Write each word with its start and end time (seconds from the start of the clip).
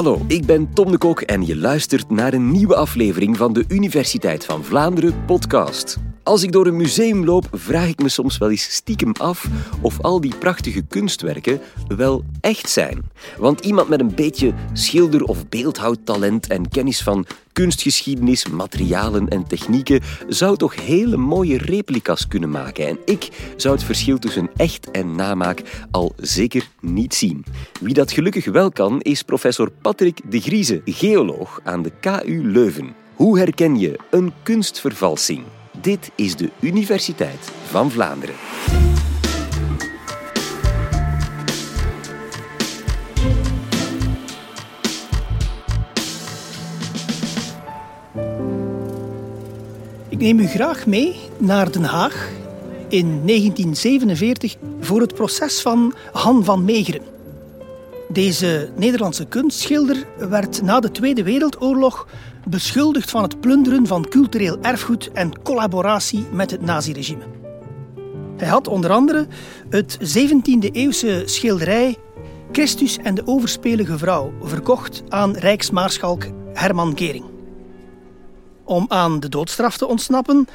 Hallo, 0.00 0.20
ik 0.26 0.46
ben 0.46 0.72
Tom 0.74 0.90
de 0.90 0.98
Kok 0.98 1.20
en 1.20 1.46
je 1.46 1.56
luistert 1.56 2.10
naar 2.10 2.32
een 2.32 2.50
nieuwe 2.50 2.74
aflevering 2.74 3.36
van 3.36 3.52
de 3.52 3.64
Universiteit 3.68 4.44
van 4.44 4.64
Vlaanderen 4.64 5.24
podcast. 5.24 5.98
Als 6.22 6.42
ik 6.42 6.52
door 6.52 6.66
een 6.66 6.76
museum 6.76 7.24
loop, 7.24 7.48
vraag 7.52 7.88
ik 7.88 8.02
me 8.02 8.08
soms 8.08 8.38
wel 8.38 8.50
eens 8.50 8.74
stiekem 8.74 9.12
af 9.12 9.46
of 9.80 10.00
al 10.00 10.20
die 10.20 10.34
prachtige 10.38 10.82
kunstwerken 10.82 11.60
wel 11.88 12.24
echt 12.40 12.70
zijn. 12.70 13.02
Want 13.38 13.60
iemand 13.64 13.88
met 13.88 14.00
een 14.00 14.14
beetje 14.14 14.52
schilder- 14.72 15.24
of 15.24 15.48
beeldhoudtalent 15.48 16.46
en 16.46 16.68
kennis 16.68 17.02
van 17.02 17.26
kunstgeschiedenis, 17.52 18.48
materialen 18.48 19.28
en 19.28 19.46
technieken 19.46 20.00
zou 20.28 20.56
toch 20.56 20.84
hele 20.86 21.16
mooie 21.16 21.58
replica's 21.58 22.28
kunnen 22.28 22.50
maken. 22.50 22.86
En 22.86 22.98
ik 23.04 23.28
zou 23.56 23.74
het 23.74 23.84
verschil 23.84 24.18
tussen 24.18 24.50
echt 24.56 24.90
en 24.90 25.14
namaak 25.14 25.62
al 25.90 26.12
zeker 26.16 26.68
niet 26.80 27.14
zien. 27.14 27.44
Wie 27.80 27.94
dat 27.94 28.12
gelukkig 28.12 28.44
wel 28.44 28.70
kan, 28.70 29.00
is 29.00 29.22
professor 29.22 29.70
Patrick 29.70 30.20
de 30.28 30.40
Grieze, 30.40 30.82
geoloog 30.84 31.60
aan 31.64 31.82
de 31.82 31.92
KU 32.00 32.50
Leuven. 32.52 32.94
Hoe 33.14 33.38
herken 33.38 33.78
je 33.78 33.98
een 34.10 34.32
kunstvervalsing? 34.42 35.42
Dit 35.80 36.10
is 36.14 36.36
de 36.36 36.50
Universiteit 36.60 37.50
van 37.66 37.90
Vlaanderen. 37.90 38.34
Ik 50.08 50.18
neem 50.18 50.38
u 50.38 50.46
graag 50.46 50.86
mee 50.86 51.16
naar 51.38 51.72
Den 51.72 51.84
Haag 51.84 52.28
in 52.88 53.26
1947 53.26 54.56
voor 54.80 55.00
het 55.00 55.14
proces 55.14 55.60
van 55.60 55.94
Han 56.12 56.44
van 56.44 56.64
Meegeren. 56.64 57.02
Deze 58.08 58.70
Nederlandse 58.76 59.26
kunstschilder 59.26 60.06
werd 60.18 60.62
na 60.62 60.80
de 60.80 60.90
Tweede 60.90 61.22
Wereldoorlog 61.22 62.06
beschuldigd 62.48 63.10
van 63.10 63.22
het 63.22 63.40
plunderen 63.40 63.86
van 63.86 64.08
cultureel 64.08 64.58
erfgoed 64.62 65.12
en 65.12 65.42
collaboratie 65.42 66.26
met 66.32 66.50
het 66.50 66.60
naziregime. 66.60 67.24
Hij 68.36 68.48
had 68.48 68.68
onder 68.68 68.90
andere 68.90 69.26
het 69.68 69.98
17e-eeuwse 69.98 71.22
schilderij 71.24 71.96
Christus 72.52 72.98
en 72.98 73.14
de 73.14 73.26
overspelige 73.26 73.98
vrouw 73.98 74.32
verkocht 74.42 75.02
aan 75.08 75.36
Rijksmaarschalk 75.36 76.26
Herman 76.52 76.98
Gering. 76.98 77.24
Om 78.64 78.84
aan 78.88 79.20
de 79.20 79.28
doodstraf 79.28 79.76
te 79.76 79.86
ontsnappen, 79.86 80.48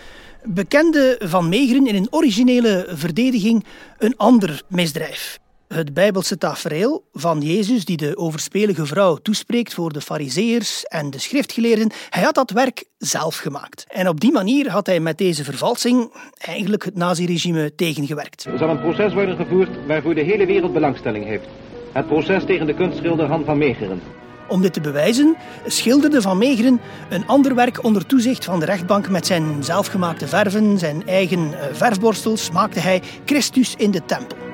bekende 0.44 1.22
Van 1.24 1.50
Meegeren 1.50 1.88
in 1.88 1.96
een 1.96 2.08
originele 2.10 2.88
verdediging 2.90 3.66
een 3.98 4.18
ander 4.18 4.62
misdrijf 4.68 5.40
het 5.68 5.94
Bijbelse 5.94 6.38
tafereel 6.38 7.04
van 7.14 7.42
Jezus 7.42 7.86
die 7.86 7.98
de 7.98 8.18
overspelige 8.18 8.86
vrouw 8.86 9.16
toespreekt 9.16 9.74
voor 9.74 9.94
de 9.94 10.02
fariseërs 10.02 10.84
en 10.84 11.10
de 11.10 11.20
schriftgeleerden, 11.20 11.92
hij 12.10 12.24
had 12.24 12.36
dat 12.36 12.52
werk 12.52 12.84
zelf 12.98 13.38
gemaakt. 13.38 13.86
En 13.88 14.08
op 14.08 14.20
die 14.20 14.32
manier 14.32 14.70
had 14.70 14.86
hij 14.86 15.00
met 15.00 15.18
deze 15.18 15.44
vervalsing 15.44 16.12
eigenlijk 16.38 16.84
het 16.84 16.96
naziregime 16.96 17.76
tegengewerkt. 17.76 18.46
Er 18.46 18.58
zal 18.58 18.70
een 18.70 18.82
proces 18.82 19.14
worden 19.14 19.36
gevoerd 19.36 19.70
waarvoor 19.88 20.16
de 20.16 20.22
hele 20.22 20.46
wereld 20.46 20.74
belangstelling 20.74 21.26
heeft. 21.26 21.48
Het 21.92 22.08
proces 22.08 22.46
tegen 22.46 22.68
de 22.68 22.74
kunstschilder 22.74 23.28
Han 23.28 23.46
van 23.46 23.58
Meegeren. 23.58 24.02
Om 24.48 24.62
dit 24.62 24.74
te 24.74 24.82
bewijzen 24.82 25.36
schilderde 25.66 26.22
Van 26.22 26.38
Meegeren 26.38 26.82
een 27.10 27.28
ander 27.28 27.56
werk 27.56 27.84
onder 27.84 28.06
toezicht 28.06 28.46
van 28.46 28.60
de 28.60 28.66
rechtbank 28.66 29.10
met 29.10 29.26
zijn 29.26 29.64
zelfgemaakte 29.64 30.28
verven, 30.28 30.80
zijn 30.80 31.08
eigen 31.08 31.54
eh, 31.54 31.68
verfborstels, 31.74 32.52
maakte 32.52 32.80
hij 32.80 33.02
Christus 33.26 33.76
in 33.76 33.92
de 33.92 34.06
tempel. 34.06 34.45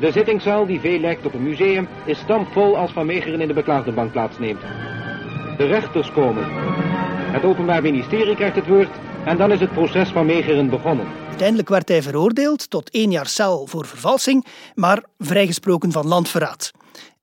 De 0.00 0.12
zittingszaal, 0.12 0.66
die 0.66 0.80
veel 0.80 0.98
lijkt 0.98 1.26
op 1.26 1.34
een 1.34 1.42
museum, 1.42 1.88
is 2.04 2.18
stampvol 2.18 2.76
als 2.76 2.92
Van 2.92 3.06
Meegeren 3.06 3.40
in 3.40 3.48
de 3.48 3.54
beklaagdenbank 3.54 4.12
plaatsneemt. 4.12 4.60
De 5.56 5.66
rechters 5.66 6.12
komen. 6.12 6.44
Het 7.32 7.44
Openbaar 7.44 7.82
Ministerie 7.82 8.34
krijgt 8.34 8.56
het 8.56 8.66
woord 8.66 8.90
en 9.24 9.36
dan 9.36 9.52
is 9.52 9.60
het 9.60 9.72
proces 9.72 10.08
van 10.08 10.26
Meegeren 10.26 10.70
begonnen. 10.70 11.06
Uiteindelijk 11.28 11.68
werd 11.68 11.88
hij 11.88 12.02
veroordeeld 12.02 12.70
tot 12.70 12.90
één 12.90 13.10
jaar 13.10 13.26
cel 13.26 13.66
voor 13.66 13.86
vervalsing, 13.86 14.46
maar 14.74 15.04
vrijgesproken 15.18 15.92
van 15.92 16.06
landverraad. 16.06 16.70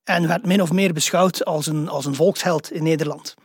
En 0.04 0.28
werd 0.28 0.46
min 0.46 0.62
of 0.62 0.72
meer 0.72 0.94
beschouwd 0.94 1.46
als 1.46 1.68
een, 1.68 1.90
als 1.90 2.06
een 2.06 2.16
volksheld 2.16 2.72
in 2.72 2.84
Nederland. 2.84 3.36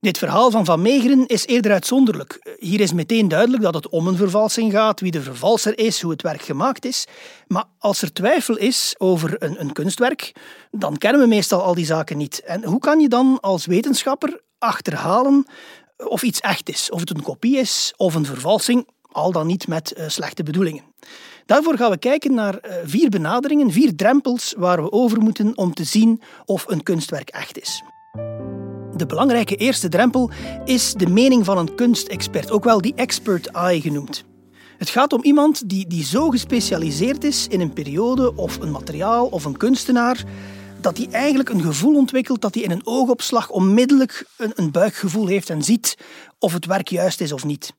Dit 0.00 0.18
verhaal 0.18 0.50
van 0.50 0.64
Van 0.64 0.82
Meegeren 0.82 1.26
is 1.26 1.46
eerder 1.46 1.72
uitzonderlijk. 1.72 2.54
Hier 2.58 2.80
is 2.80 2.92
meteen 2.92 3.28
duidelijk 3.28 3.62
dat 3.62 3.74
het 3.74 3.88
om 3.88 4.06
een 4.06 4.16
vervalsing 4.16 4.72
gaat, 4.72 5.00
wie 5.00 5.10
de 5.10 5.22
vervalser 5.22 5.78
is, 5.78 6.00
hoe 6.00 6.10
het 6.10 6.22
werk 6.22 6.42
gemaakt 6.42 6.84
is. 6.84 7.06
Maar 7.46 7.64
als 7.78 8.02
er 8.02 8.12
twijfel 8.12 8.56
is 8.56 8.94
over 8.98 9.42
een, 9.42 9.60
een 9.60 9.72
kunstwerk, 9.72 10.32
dan 10.70 10.96
kennen 10.96 11.20
we 11.20 11.26
meestal 11.26 11.62
al 11.62 11.74
die 11.74 11.84
zaken 11.84 12.16
niet. 12.16 12.42
En 12.42 12.64
hoe 12.64 12.78
kan 12.78 13.00
je 13.00 13.08
dan 13.08 13.38
als 13.40 13.66
wetenschapper 13.66 14.40
achterhalen 14.58 15.46
of 15.96 16.22
iets 16.22 16.40
echt 16.40 16.68
is? 16.68 16.90
Of 16.90 17.00
het 17.00 17.10
een 17.10 17.22
kopie 17.22 17.58
is 17.58 17.94
of 17.96 18.14
een 18.14 18.26
vervalsing, 18.26 18.88
al 19.12 19.32
dan 19.32 19.46
niet 19.46 19.68
met 19.68 19.94
uh, 19.96 20.08
slechte 20.08 20.42
bedoelingen. 20.42 20.84
Daarvoor 21.46 21.76
gaan 21.76 21.90
we 21.90 21.98
kijken 21.98 22.34
naar 22.34 22.54
uh, 22.54 22.72
vier 22.84 23.08
benaderingen, 23.08 23.70
vier 23.70 23.96
drempels 23.96 24.54
waar 24.56 24.82
we 24.82 24.92
over 24.92 25.20
moeten 25.20 25.56
om 25.56 25.74
te 25.74 25.84
zien 25.84 26.22
of 26.44 26.64
een 26.68 26.82
kunstwerk 26.82 27.28
echt 27.28 27.60
is. 27.60 27.82
De 29.00 29.06
belangrijke 29.06 29.56
eerste 29.56 29.88
drempel 29.88 30.30
is 30.64 30.94
de 30.94 31.08
mening 31.08 31.44
van 31.44 31.58
een 31.58 31.74
kunstexpert, 31.74 32.50
ook 32.50 32.64
wel 32.64 32.80
die 32.80 32.94
expert 32.94 33.46
eye 33.46 33.80
genoemd. 33.80 34.24
Het 34.78 34.88
gaat 34.88 35.12
om 35.12 35.22
iemand 35.22 35.68
die, 35.68 35.86
die 35.86 36.04
zo 36.04 36.28
gespecialiseerd 36.28 37.24
is 37.24 37.46
in 37.48 37.60
een 37.60 37.72
periode 37.72 38.36
of 38.36 38.60
een 38.60 38.70
materiaal 38.70 39.26
of 39.26 39.44
een 39.44 39.56
kunstenaar, 39.56 40.24
dat 40.80 40.96
hij 40.96 41.08
eigenlijk 41.10 41.48
een 41.48 41.62
gevoel 41.62 41.96
ontwikkelt 41.96 42.40
dat 42.40 42.54
hij 42.54 42.62
in 42.62 42.70
een 42.70 42.86
oogopslag 42.86 43.50
onmiddellijk 43.50 44.26
een, 44.36 44.52
een 44.54 44.70
buikgevoel 44.70 45.26
heeft 45.26 45.50
en 45.50 45.62
ziet 45.62 45.98
of 46.38 46.52
het 46.52 46.66
werk 46.66 46.88
juist 46.88 47.20
is 47.20 47.32
of 47.32 47.44
niet. 47.44 47.72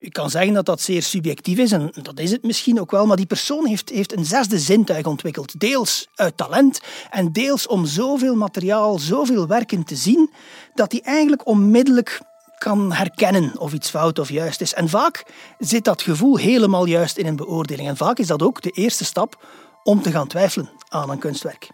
U 0.00 0.08
kan 0.08 0.30
zeggen 0.30 0.52
dat 0.54 0.66
dat 0.66 0.80
zeer 0.80 1.02
subjectief 1.02 1.58
is, 1.58 1.72
en 1.72 1.92
dat 2.02 2.18
is 2.18 2.30
het 2.30 2.42
misschien 2.42 2.80
ook 2.80 2.90
wel, 2.90 3.06
maar 3.06 3.16
die 3.16 3.26
persoon 3.26 3.66
heeft, 3.66 3.88
heeft 3.88 4.16
een 4.16 4.24
zesde 4.24 4.58
zintuig 4.58 5.06
ontwikkeld. 5.06 5.60
Deels 5.60 6.08
uit 6.14 6.36
talent 6.36 6.80
en 7.10 7.32
deels 7.32 7.66
om 7.66 7.86
zoveel 7.86 8.34
materiaal, 8.34 8.98
zoveel 8.98 9.46
werken 9.46 9.84
te 9.84 9.96
zien, 9.96 10.30
dat 10.74 10.92
hij 10.92 11.00
eigenlijk 11.00 11.46
onmiddellijk 11.46 12.20
kan 12.58 12.92
herkennen 12.92 13.58
of 13.58 13.72
iets 13.72 13.90
fout 13.90 14.18
of 14.18 14.28
juist 14.28 14.60
is. 14.60 14.74
En 14.74 14.88
vaak 14.88 15.24
zit 15.58 15.84
dat 15.84 16.02
gevoel 16.02 16.36
helemaal 16.36 16.84
juist 16.84 17.16
in 17.16 17.26
een 17.26 17.36
beoordeling. 17.36 17.88
En 17.88 17.96
vaak 17.96 18.18
is 18.18 18.26
dat 18.26 18.42
ook 18.42 18.62
de 18.62 18.70
eerste 18.70 19.04
stap 19.04 19.46
om 19.82 20.02
te 20.02 20.10
gaan 20.10 20.28
twijfelen 20.28 20.70
aan 20.88 21.10
een 21.10 21.18
kunstwerk. 21.18 21.70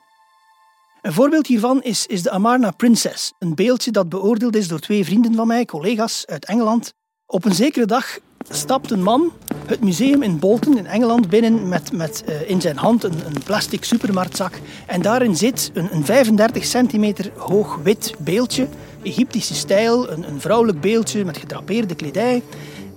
Een 1.03 1.13
voorbeeld 1.13 1.47
hiervan 1.47 1.83
is, 1.83 2.07
is 2.07 2.23
de 2.23 2.31
Amarna 2.31 2.71
Princess, 2.71 3.33
een 3.39 3.55
beeldje 3.55 3.91
dat 3.91 4.09
beoordeeld 4.09 4.57
is 4.57 4.69
door 4.69 4.81
twee 4.81 5.05
vrienden 5.05 5.35
van 5.35 5.47
mij, 5.47 5.65
collega's 5.65 6.27
uit 6.27 6.45
Engeland. 6.45 6.95
Op 7.29 7.45
een 7.45 7.55
zekere 7.55 7.87
dag 7.87 8.19
stapt 8.49 8.91
een 8.91 9.03
man 9.03 9.33
het 9.67 9.81
museum 9.81 10.23
in 10.23 10.39
Bolton 10.39 10.79
in 10.79 10.87
Engeland 10.87 11.29
binnen 11.29 11.69
met, 11.69 11.93
met 11.93 12.25
uh, 12.29 12.51
in 12.51 12.61
zijn 12.61 12.77
hand 12.77 13.05
een, 13.05 13.27
een, 13.27 13.43
plastic 13.45 13.85
supermarktzak. 13.85 14.53
En 14.87 15.03
daarin 15.03 15.37
zit 15.37 15.71
een, 15.75 15.95
een 15.95 16.05
35 16.05 16.65
centimeter 16.65 17.31
hoog 17.37 17.79
wit 17.83 18.15
beeldje, 18.19 18.69
Egyptische 19.03 19.55
stijl, 19.55 20.11
een, 20.11 20.29
een 20.29 20.41
vrouwelijk 20.41 20.81
beeldje 20.81 21.25
met 21.25 21.37
gedrapeerde 21.37 21.95
kledij. 21.95 22.43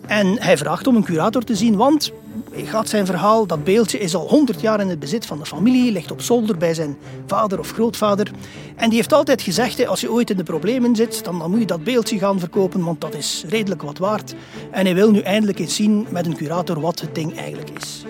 En 0.09 0.42
hij 0.42 0.58
vraagt 0.58 0.88
om 0.88 0.96
een 0.96 1.03
curator 1.03 1.44
te 1.44 1.56
zien, 1.56 1.75
want 1.75 2.12
gaat 2.53 2.90
zijn 2.90 3.06
verhaal, 3.06 3.46
dat 3.46 3.64
beeldje 3.64 4.00
is 4.00 4.16
al 4.16 4.28
100 4.28 4.62
jaar 4.62 4.80
in 4.80 4.90
het 4.90 5.00
bezit 5.00 5.25
van 5.25 5.40
de 5.40 5.46
familie, 5.46 5.92
ligt 5.92 6.12
op 6.12 6.22
zolder 6.22 6.58
bij 6.58 6.74
zijn 6.74 6.97
vader 7.28 7.59
of 7.59 7.72
grootvader. 7.72 8.31
En 8.75 8.90
die 8.90 8.97
heeft 8.97 9.14
altijd 9.14 9.42
gezegd, 9.42 9.88
als 9.88 10.02
je 10.02 10.12
ooit 10.12 10.30
in 10.30 10.38
de 10.38 10.44
problemen 10.44 10.96
zit, 10.96 11.24
dan, 11.24 11.40
dan 11.40 11.50
moet 11.50 11.59
je 11.59 11.66
dat 11.66 11.84
beeldje 11.84 12.18
gaan 12.18 12.40
verkopen, 12.40 12.84
want 12.84 13.02
dat 13.02 13.16
is 13.16 13.44
redelijk 13.47 13.81
wat 13.81 13.97
waard. 13.97 14.36
En 14.72 14.86
hij 14.86 14.96
wil 14.96 15.12
nu 15.12 15.20
eindelijk 15.20 15.59
eens 15.59 15.75
zien 15.75 16.08
met 16.09 16.26
een 16.26 16.36
curator 16.36 16.79
wat 16.79 17.00
het 17.00 17.16
ding 17.16 17.38
eigenlijk 17.38 17.70
is. 17.70 18.03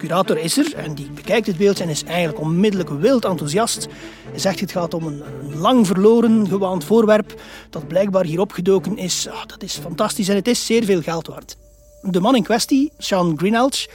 Curator 0.00 0.38
is 0.38 0.58
er 0.58 0.74
en 0.74 0.94
die 0.94 1.10
bekijkt 1.14 1.46
het 1.46 1.56
beeldje 1.56 1.84
en 1.84 1.90
is 1.90 2.04
eigenlijk 2.04 2.40
onmiddellijk 2.40 2.90
wild 2.90 3.24
enthousiast. 3.24 3.88
Hij 4.30 4.38
zegt 4.38 4.60
het 4.60 4.72
gaat 4.72 4.94
om 4.94 5.06
een, 5.06 5.22
lang 5.54 5.86
verloren 5.86 6.48
gewaand 6.48 6.84
voorwerp 6.84 7.40
dat 7.70 7.88
blijkbaar 7.88 8.24
hier 8.24 8.40
opgedoken 8.40 8.96
is. 8.96 9.26
Oh, 9.30 9.46
dat 9.46 9.62
is 9.62 9.78
fantastisch 9.78 10.28
en 10.28 10.36
het 10.36 10.48
is 10.48 10.66
zeer 10.66 10.84
veel 10.84 11.02
geld 11.02 11.26
waard. 11.26 11.56
De 12.02 12.20
man 12.20 12.36
in 12.36 12.42
kwestie, 12.42 12.92
Sean 12.98 13.38
Greenhalgh, 13.38 13.86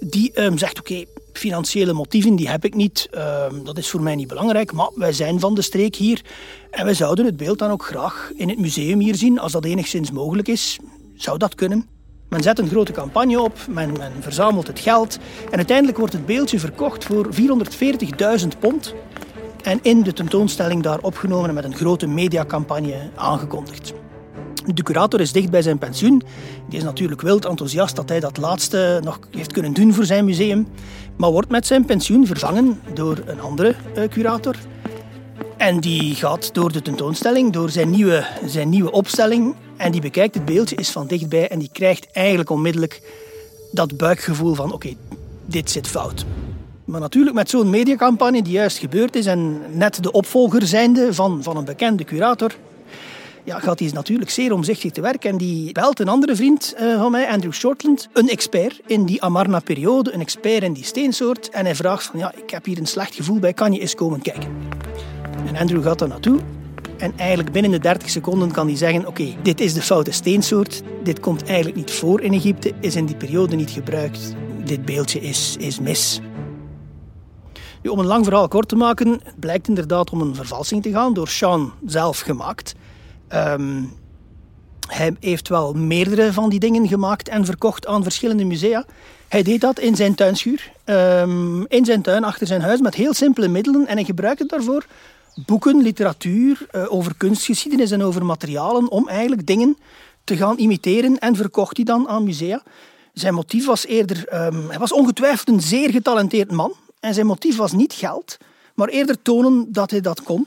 die 0.00 0.40
um, 0.42 0.58
zegt 0.58 0.78
oké, 0.78 1.04
financiële 1.32 1.92
motieven 1.92 2.36
die 2.36 2.48
heb 2.48 2.64
ik 2.64 2.74
niet, 2.74 3.08
um, 3.50 3.64
dat 3.64 3.78
is 3.78 3.90
voor 3.90 4.02
mij 4.02 4.14
niet 4.14 4.28
belangrijk, 4.28 4.72
maar 4.72 4.90
wij 4.94 5.12
zijn 5.12 5.40
van 5.40 5.54
de 5.54 5.62
streek 5.62 5.96
hier 5.96 6.20
en 6.70 6.84
wij 6.84 6.94
zouden 6.94 7.24
het 7.24 7.36
beeld 7.36 7.58
dan 7.58 7.70
ook 7.70 7.84
graag 7.84 8.32
in 8.36 8.48
het 8.48 8.58
museum 8.58 9.00
hier 9.00 9.14
zien, 9.14 9.38
als 9.38 9.52
dat 9.52 9.64
enigszins 9.64 10.10
mogelijk 10.10 10.48
is. 10.48 10.78
Zou 11.16 11.38
dat 11.38 11.54
kunnen? 11.54 11.99
Men 12.30 12.42
zet 12.42 12.58
een 12.58 12.68
grote 12.68 12.92
campagne 12.92 13.40
op, 13.40 13.58
men, 13.68 13.92
men 13.92 14.12
verzamelt 14.20 14.66
het 14.66 14.78
geld 14.78 15.18
en 15.50 15.56
uiteindelijk 15.56 15.98
wordt 15.98 16.12
het 16.12 16.26
beeldje 16.26 16.58
verkocht 16.58 17.04
voor 17.04 17.28
440.000 18.40 18.48
pond 18.58 18.94
en 19.62 19.78
in 19.82 20.02
de 20.02 20.12
tentoonstelling 20.12 20.82
daar 20.82 20.98
opgenomen 21.00 21.54
met 21.54 21.64
een 21.64 21.74
grote 21.74 22.06
mediacampagne 22.06 23.10
aangekondigd. 23.14 23.92
De 24.74 24.82
curator 24.82 25.20
is 25.20 25.32
dicht 25.32 25.50
bij 25.50 25.62
zijn 25.62 25.78
pensioen. 25.78 26.22
Die 26.68 26.78
is 26.78 26.84
natuurlijk 26.84 27.20
wild 27.20 27.44
enthousiast 27.44 27.96
dat 27.96 28.08
hij 28.08 28.20
dat 28.20 28.36
laatste 28.36 29.00
nog 29.04 29.18
heeft 29.30 29.52
kunnen 29.52 29.72
doen 29.72 29.94
voor 29.94 30.04
zijn 30.04 30.24
museum. 30.24 30.66
Maar 31.16 31.30
wordt 31.30 31.50
met 31.50 31.66
zijn 31.66 31.84
pensioen 31.84 32.26
vervangen 32.26 32.80
door 32.94 33.22
een 33.26 33.40
andere 33.40 33.74
uh, 33.96 34.08
curator. 34.08 34.56
En 35.56 35.80
die 35.80 36.14
gaat 36.14 36.54
door 36.54 36.72
de 36.72 36.82
tentoonstelling, 36.82 37.52
door 37.52 37.70
zijn 37.70 37.90
nieuwe, 37.90 38.24
zijn 38.46 38.68
nieuwe 38.68 38.90
opstelling. 38.90 39.54
En 39.80 39.92
die 39.92 40.00
bekijkt 40.00 40.34
het 40.34 40.44
beeldje 40.44 40.76
eens 40.76 40.90
van 40.90 41.06
dichtbij 41.06 41.48
en 41.48 41.58
die 41.58 41.70
krijgt 41.72 42.06
eigenlijk 42.12 42.50
onmiddellijk 42.50 43.02
dat 43.72 43.96
buikgevoel 43.96 44.54
van 44.54 44.72
oké, 44.72 44.94
dit 45.46 45.70
zit 45.70 45.88
fout. 45.88 46.24
Maar 46.84 47.00
natuurlijk 47.00 47.36
met 47.36 47.50
zo'n 47.50 47.70
mediacampagne 47.70 48.42
die 48.42 48.52
juist 48.52 48.78
gebeurd 48.78 49.16
is 49.16 49.26
en 49.26 49.60
net 49.72 50.02
de 50.02 50.12
opvolger 50.12 50.66
zijnde 50.66 51.14
van, 51.14 51.42
van 51.42 51.56
een 51.56 51.64
bekende 51.64 52.04
curator, 52.04 52.54
ja, 53.44 53.58
gaat 53.58 53.78
hij 53.78 53.90
natuurlijk 53.92 54.30
zeer 54.30 54.52
omzichtig 54.52 54.90
te 54.90 55.00
werk. 55.00 55.24
En 55.24 55.36
die 55.36 55.72
belt 55.72 56.00
een 56.00 56.08
andere 56.08 56.36
vriend 56.36 56.74
uh, 56.80 57.00
van 57.00 57.10
mij, 57.10 57.28
Andrew 57.28 57.52
Shortland, 57.52 58.08
een 58.12 58.28
expert 58.28 58.80
in 58.86 59.04
die 59.04 59.22
Amarna-periode, 59.22 60.12
een 60.12 60.20
expert 60.20 60.62
in 60.62 60.72
die 60.72 60.84
steensoort. 60.84 61.50
En 61.50 61.64
hij 61.64 61.74
vraagt 61.74 62.04
van, 62.04 62.18
ja, 62.18 62.32
ik 62.34 62.50
heb 62.50 62.64
hier 62.64 62.78
een 62.78 62.86
slecht 62.86 63.14
gevoel 63.14 63.38
bij, 63.38 63.52
kan 63.52 63.72
je 63.72 63.80
eens 63.80 63.94
komen 63.94 64.22
kijken? 64.22 64.48
En 65.46 65.56
Andrew 65.56 65.82
gaat 65.82 65.98
daar 65.98 66.08
naartoe. 66.08 66.59
En 67.00 67.12
eigenlijk 67.16 67.52
binnen 67.52 67.70
de 67.70 67.78
30 67.78 68.10
seconden 68.10 68.50
kan 68.50 68.66
hij 68.66 68.76
zeggen: 68.76 69.06
Oké, 69.06 69.34
dit 69.42 69.60
is 69.60 69.74
de 69.74 69.82
foute 69.82 70.10
steensoort. 70.10 70.82
Dit 71.02 71.20
komt 71.20 71.44
eigenlijk 71.44 71.76
niet 71.76 71.90
voor 71.90 72.20
in 72.20 72.32
Egypte, 72.32 72.72
is 72.80 72.96
in 72.96 73.06
die 73.06 73.16
periode 73.16 73.56
niet 73.56 73.70
gebruikt. 73.70 74.34
Dit 74.64 74.84
beeldje 74.84 75.20
is, 75.20 75.56
is 75.58 75.80
mis. 75.80 76.20
Nu, 77.82 77.90
om 77.90 77.98
een 77.98 78.06
lang 78.06 78.24
verhaal 78.24 78.48
kort 78.48 78.68
te 78.68 78.76
maken, 78.76 79.20
het 79.24 79.40
blijkt 79.40 79.68
inderdaad 79.68 80.10
om 80.10 80.20
een 80.20 80.34
vervalsing 80.34 80.82
te 80.82 80.90
gaan, 80.90 81.14
door 81.14 81.28
Sean 81.28 81.72
zelf 81.86 82.20
gemaakt. 82.20 82.74
Um, 83.34 83.92
hij 84.88 85.16
heeft 85.20 85.48
wel 85.48 85.72
meerdere 85.72 86.32
van 86.32 86.48
die 86.48 86.58
dingen 86.58 86.88
gemaakt 86.88 87.28
en 87.28 87.44
verkocht 87.44 87.86
aan 87.86 88.02
verschillende 88.02 88.44
musea. 88.44 88.84
Hij 89.28 89.42
deed 89.42 89.60
dat 89.60 89.78
in 89.78 89.96
zijn 89.96 90.14
tuinschuur, 90.14 90.72
um, 90.84 91.66
in 91.66 91.84
zijn 91.84 92.02
tuin 92.02 92.24
achter 92.24 92.46
zijn 92.46 92.62
huis, 92.62 92.80
met 92.80 92.94
heel 92.94 93.14
simpele 93.14 93.48
middelen. 93.48 93.86
En 93.86 93.94
hij 93.94 94.04
gebruikte 94.04 94.46
daarvoor 94.46 94.86
boeken, 95.34 95.82
literatuur 95.82 96.66
uh, 96.72 96.92
over 96.92 97.14
kunstgeschiedenis 97.16 97.90
en 97.90 98.02
over 98.02 98.24
materialen 98.24 98.90
om 98.90 99.08
eigenlijk 99.08 99.46
dingen 99.46 99.76
te 100.24 100.36
gaan 100.36 100.58
imiteren 100.58 101.18
en 101.18 101.36
verkocht 101.36 101.76
die 101.76 101.84
dan 101.84 102.08
aan 102.08 102.24
musea. 102.24 102.62
Zijn 103.12 103.34
motief 103.34 103.66
was 103.66 103.86
eerder, 103.86 104.46
um, 104.46 104.68
hij 104.68 104.78
was 104.78 104.92
ongetwijfeld 104.92 105.48
een 105.48 105.60
zeer 105.60 105.90
getalenteerd 105.90 106.50
man 106.50 106.72
en 107.00 107.14
zijn 107.14 107.26
motief 107.26 107.56
was 107.56 107.72
niet 107.72 107.92
geld, 107.92 108.36
maar 108.74 108.88
eerder 108.88 109.22
tonen 109.22 109.72
dat 109.72 109.90
hij 109.90 110.00
dat 110.00 110.22
kon. 110.22 110.46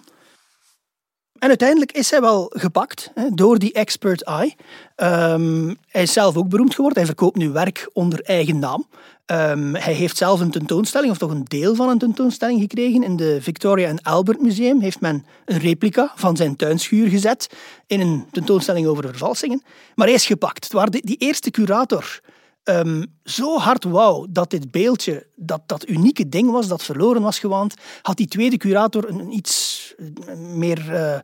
En 1.43 1.49
uiteindelijk 1.49 1.91
is 1.91 2.11
hij 2.11 2.21
wel 2.21 2.51
gepakt 2.55 3.11
hè, 3.13 3.29
door 3.29 3.59
die 3.59 3.73
expert 3.73 4.23
eye. 4.23 4.55
Um, 4.95 5.77
hij 5.87 6.01
is 6.01 6.13
zelf 6.13 6.37
ook 6.37 6.49
beroemd 6.49 6.75
geworden. 6.75 6.97
Hij 6.97 7.07
verkoopt 7.07 7.37
nu 7.37 7.49
werk 7.49 7.89
onder 7.93 8.21
eigen 8.21 8.59
naam. 8.59 8.87
Um, 9.25 9.75
hij 9.75 9.93
heeft 9.93 10.17
zelf 10.17 10.39
een 10.39 10.51
tentoonstelling, 10.51 11.11
of 11.11 11.17
toch 11.17 11.31
een 11.31 11.43
deel 11.43 11.75
van 11.75 11.89
een 11.89 11.97
tentoonstelling 11.97 12.61
gekregen. 12.61 13.03
In 13.03 13.15
de 13.15 13.41
Victoria 13.41 13.89
and 13.89 14.03
Albert 14.03 14.41
Museum 14.41 14.81
heeft 14.81 15.01
men 15.01 15.25
een 15.45 15.59
replica 15.59 16.11
van 16.15 16.37
zijn 16.37 16.55
tuinschuur 16.55 17.09
gezet 17.09 17.49
in 17.87 17.99
een 17.99 18.25
tentoonstelling 18.31 18.87
over 18.87 19.07
vervalsingen. 19.07 19.63
Maar 19.95 20.07
hij 20.07 20.15
is 20.15 20.25
gepakt. 20.25 20.63
Het 20.63 20.73
was 20.73 20.89
die 20.89 21.17
eerste 21.17 21.51
curator 21.51 22.19
um, 22.63 23.05
zo 23.23 23.57
hard 23.57 23.83
wou 23.83 24.27
dat 24.29 24.49
dit 24.49 24.71
beeldje, 24.71 25.27
dat, 25.35 25.61
dat 25.65 25.89
unieke 25.89 26.29
ding 26.29 26.51
was, 26.51 26.67
dat 26.67 26.83
verloren 26.83 27.21
was 27.21 27.39
gewaand, 27.39 27.73
had 28.01 28.17
die 28.17 28.27
tweede 28.27 28.57
curator 28.57 29.09
een, 29.09 29.31
iets 29.31 29.93
meer... 30.37 30.89
Uh, 30.89 31.19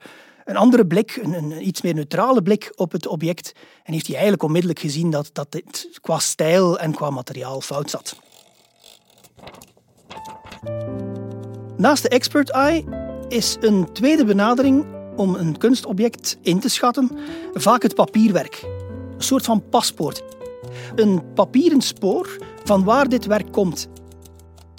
een 0.50 0.57
andere 0.57 0.88
blik, 0.88 1.19
een, 1.21 1.33
een, 1.33 1.68
iets 1.68 1.81
meer 1.81 1.94
neutrale 1.94 2.41
blik 2.41 2.71
op 2.75 2.91
het 2.91 3.07
object. 3.07 3.51
En 3.83 3.94
heeft 3.94 4.06
hij 4.06 4.13
eigenlijk 4.13 4.44
onmiddellijk 4.44 4.80
gezien 4.80 5.09
dat, 5.09 5.30
dat 5.33 5.51
dit 5.51 6.00
qua 6.01 6.19
stijl 6.19 6.80
en 6.80 6.94
qua 6.94 7.09
materiaal 7.09 7.62
fout 7.62 7.89
zat. 7.89 8.15
Naast 11.77 12.03
de 12.03 12.09
expert 12.09 12.50
eye 12.51 12.83
is 13.27 13.57
een 13.59 13.94
tweede 13.94 14.25
benadering 14.25 14.86
om 15.15 15.36
een 15.36 15.57
kunstobject 15.57 16.38
in 16.41 16.59
te 16.59 16.69
schatten 16.69 17.18
vaak 17.53 17.81
het 17.81 17.95
papierwerk. 17.95 18.62
Een 19.18 19.24
soort 19.24 19.45
van 19.45 19.69
paspoort. 19.69 20.24
Een 20.95 21.33
papieren 21.33 21.81
spoor 21.81 22.37
van 22.63 22.83
waar 22.83 23.09
dit 23.09 23.25
werk 23.25 23.51
komt. 23.51 23.89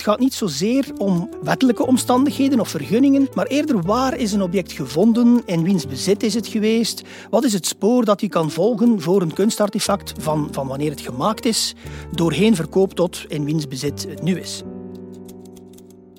Het 0.00 0.08
gaat 0.08 0.18
niet 0.18 0.34
zozeer 0.34 0.86
om 0.96 1.28
wettelijke 1.42 1.86
omstandigheden 1.86 2.60
of 2.60 2.68
vergunningen, 2.68 3.28
maar 3.34 3.46
eerder 3.46 3.82
waar 3.82 4.16
is 4.16 4.32
een 4.32 4.42
object 4.42 4.72
gevonden, 4.72 5.42
in 5.46 5.62
wiens 5.62 5.86
bezit 5.86 6.22
is 6.22 6.34
het 6.34 6.46
geweest, 6.46 7.02
wat 7.30 7.44
is 7.44 7.52
het 7.52 7.66
spoor 7.66 8.04
dat 8.04 8.20
je 8.20 8.28
kan 8.28 8.50
volgen 8.50 9.00
voor 9.00 9.22
een 9.22 9.32
kunstartefact 9.32 10.12
van, 10.18 10.48
van 10.50 10.66
wanneer 10.66 10.90
het 10.90 11.00
gemaakt 11.00 11.44
is, 11.44 11.74
doorheen 12.12 12.54
verkoop 12.54 12.94
tot 12.94 13.24
in 13.28 13.44
wiens 13.44 13.68
bezit 13.68 14.06
het 14.08 14.22
nu 14.22 14.38
is. 14.38 14.62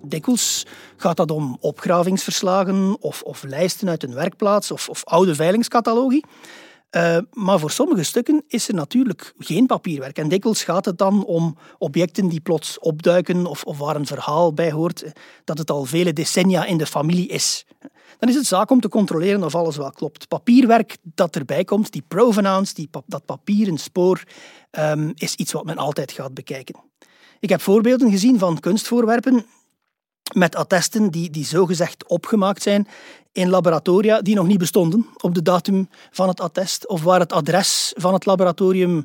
Dikwijls 0.05 0.65
gaat 0.97 1.17
dat 1.17 1.31
om 1.31 1.57
opgravingsverslagen 1.59 2.97
of, 2.99 3.21
of 3.21 3.43
lijsten 3.43 3.89
uit 3.89 4.03
een 4.03 4.13
werkplaats 4.13 4.71
of, 4.71 4.89
of 4.89 5.03
oude 5.03 5.35
veilingscatalogie. 5.35 6.25
Uh, 6.95 7.17
maar 7.33 7.59
voor 7.59 7.71
sommige 7.71 8.03
stukken 8.03 8.43
is 8.47 8.67
er 8.67 8.73
natuurlijk 8.73 9.33
geen 9.37 9.65
papierwerk. 9.65 10.17
En 10.17 10.29
dikwijls 10.29 10.63
gaat 10.63 10.85
het 10.85 10.97
dan 10.97 11.25
om 11.25 11.57
objecten 11.77 12.27
die 12.27 12.39
plots 12.39 12.79
opduiken 12.79 13.45
of, 13.45 13.63
of 13.63 13.77
waar 13.77 13.95
een 13.95 14.05
verhaal 14.05 14.53
bij 14.53 14.71
hoort 14.71 15.03
eh, 15.03 15.11
dat 15.43 15.57
het 15.57 15.71
al 15.71 15.85
vele 15.85 16.13
decennia 16.13 16.65
in 16.65 16.77
de 16.77 16.85
familie 16.85 17.27
is. 17.27 17.65
Dan 18.19 18.29
is 18.29 18.35
het 18.35 18.45
zaak 18.45 18.69
om 18.71 18.79
te 18.79 18.89
controleren 18.89 19.43
of 19.43 19.55
alles 19.55 19.77
wel 19.77 19.91
klopt. 19.91 20.27
Papierwerk 20.27 20.97
dat 21.03 21.35
erbij 21.35 21.63
komt, 21.63 21.91
die 21.91 22.03
provenance, 22.07 22.73
die, 22.73 22.89
dat 23.05 23.25
papieren 23.25 23.77
spoor, 23.77 24.23
um, 24.71 25.11
is 25.15 25.35
iets 25.35 25.51
wat 25.51 25.65
men 25.65 25.77
altijd 25.77 26.11
gaat 26.11 26.33
bekijken. 26.33 26.75
Ik 27.39 27.49
heb 27.49 27.61
voorbeelden 27.61 28.11
gezien 28.11 28.39
van 28.39 28.59
kunstvoorwerpen 28.59 29.45
met 30.31 30.55
attesten 30.55 31.09
die, 31.09 31.29
die 31.29 31.45
zogezegd 31.45 32.07
opgemaakt 32.07 32.61
zijn 32.61 32.87
in 33.31 33.49
laboratoria 33.49 34.21
die 34.21 34.35
nog 34.35 34.47
niet 34.47 34.57
bestonden 34.57 35.07
op 35.21 35.35
de 35.35 35.41
datum 35.41 35.89
van 36.11 36.27
het 36.27 36.39
attest, 36.39 36.87
of 36.87 37.03
waar 37.03 37.19
het 37.19 37.33
adres 37.33 37.93
van 37.95 38.13
het 38.13 38.25
laboratorium 38.25 39.03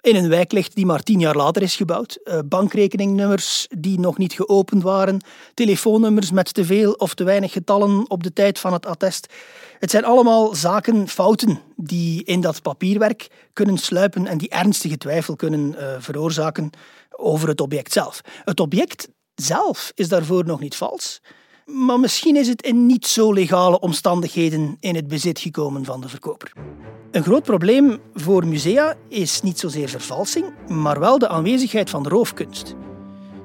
in 0.00 0.16
een 0.16 0.28
wijk 0.28 0.52
ligt 0.52 0.74
die 0.74 0.86
maar 0.86 1.02
tien 1.02 1.20
jaar 1.20 1.36
later 1.36 1.62
is 1.62 1.76
gebouwd. 1.76 2.18
Uh, 2.24 2.38
bankrekeningnummers 2.44 3.66
die 3.78 4.00
nog 4.00 4.18
niet 4.18 4.32
geopend 4.32 4.82
waren, 4.82 5.24
telefoonnummers 5.54 6.30
met 6.30 6.54
te 6.54 6.64
veel 6.64 6.92
of 6.92 7.14
te 7.14 7.24
weinig 7.24 7.52
getallen 7.52 8.10
op 8.10 8.22
de 8.22 8.32
tijd 8.32 8.58
van 8.58 8.72
het 8.72 8.86
attest. 8.86 9.32
Het 9.78 9.90
zijn 9.90 10.04
allemaal 10.04 10.54
zaken, 10.54 11.08
fouten, 11.08 11.60
die 11.76 12.24
in 12.24 12.40
dat 12.40 12.62
papierwerk 12.62 13.28
kunnen 13.52 13.78
sluipen 13.78 14.26
en 14.26 14.38
die 14.38 14.48
ernstige 14.48 14.98
twijfel 14.98 15.36
kunnen 15.36 15.74
uh, 15.78 15.94
veroorzaken 15.98 16.70
over 17.10 17.48
het 17.48 17.60
object 17.60 17.92
zelf. 17.92 18.20
Het 18.44 18.60
object 18.60 19.08
zelf 19.34 19.92
is 19.94 20.08
daarvoor 20.08 20.44
nog 20.44 20.60
niet 20.60 20.76
vals. 20.76 21.20
Maar 21.64 22.00
misschien 22.00 22.36
is 22.36 22.48
het 22.48 22.62
in 22.62 22.86
niet 22.86 23.06
zo 23.06 23.32
legale 23.32 23.80
omstandigheden 23.80 24.76
in 24.80 24.94
het 24.94 25.08
bezit 25.08 25.38
gekomen 25.38 25.84
van 25.84 26.00
de 26.00 26.08
verkoper. 26.08 26.52
Een 27.10 27.22
groot 27.22 27.42
probleem 27.42 27.98
voor 28.14 28.46
musea 28.46 28.94
is 29.08 29.40
niet 29.40 29.58
zozeer 29.58 29.88
vervalsing, 29.88 30.68
maar 30.68 31.00
wel 31.00 31.18
de 31.18 31.28
aanwezigheid 31.28 31.90
van 31.90 32.08
roofkunst. 32.08 32.74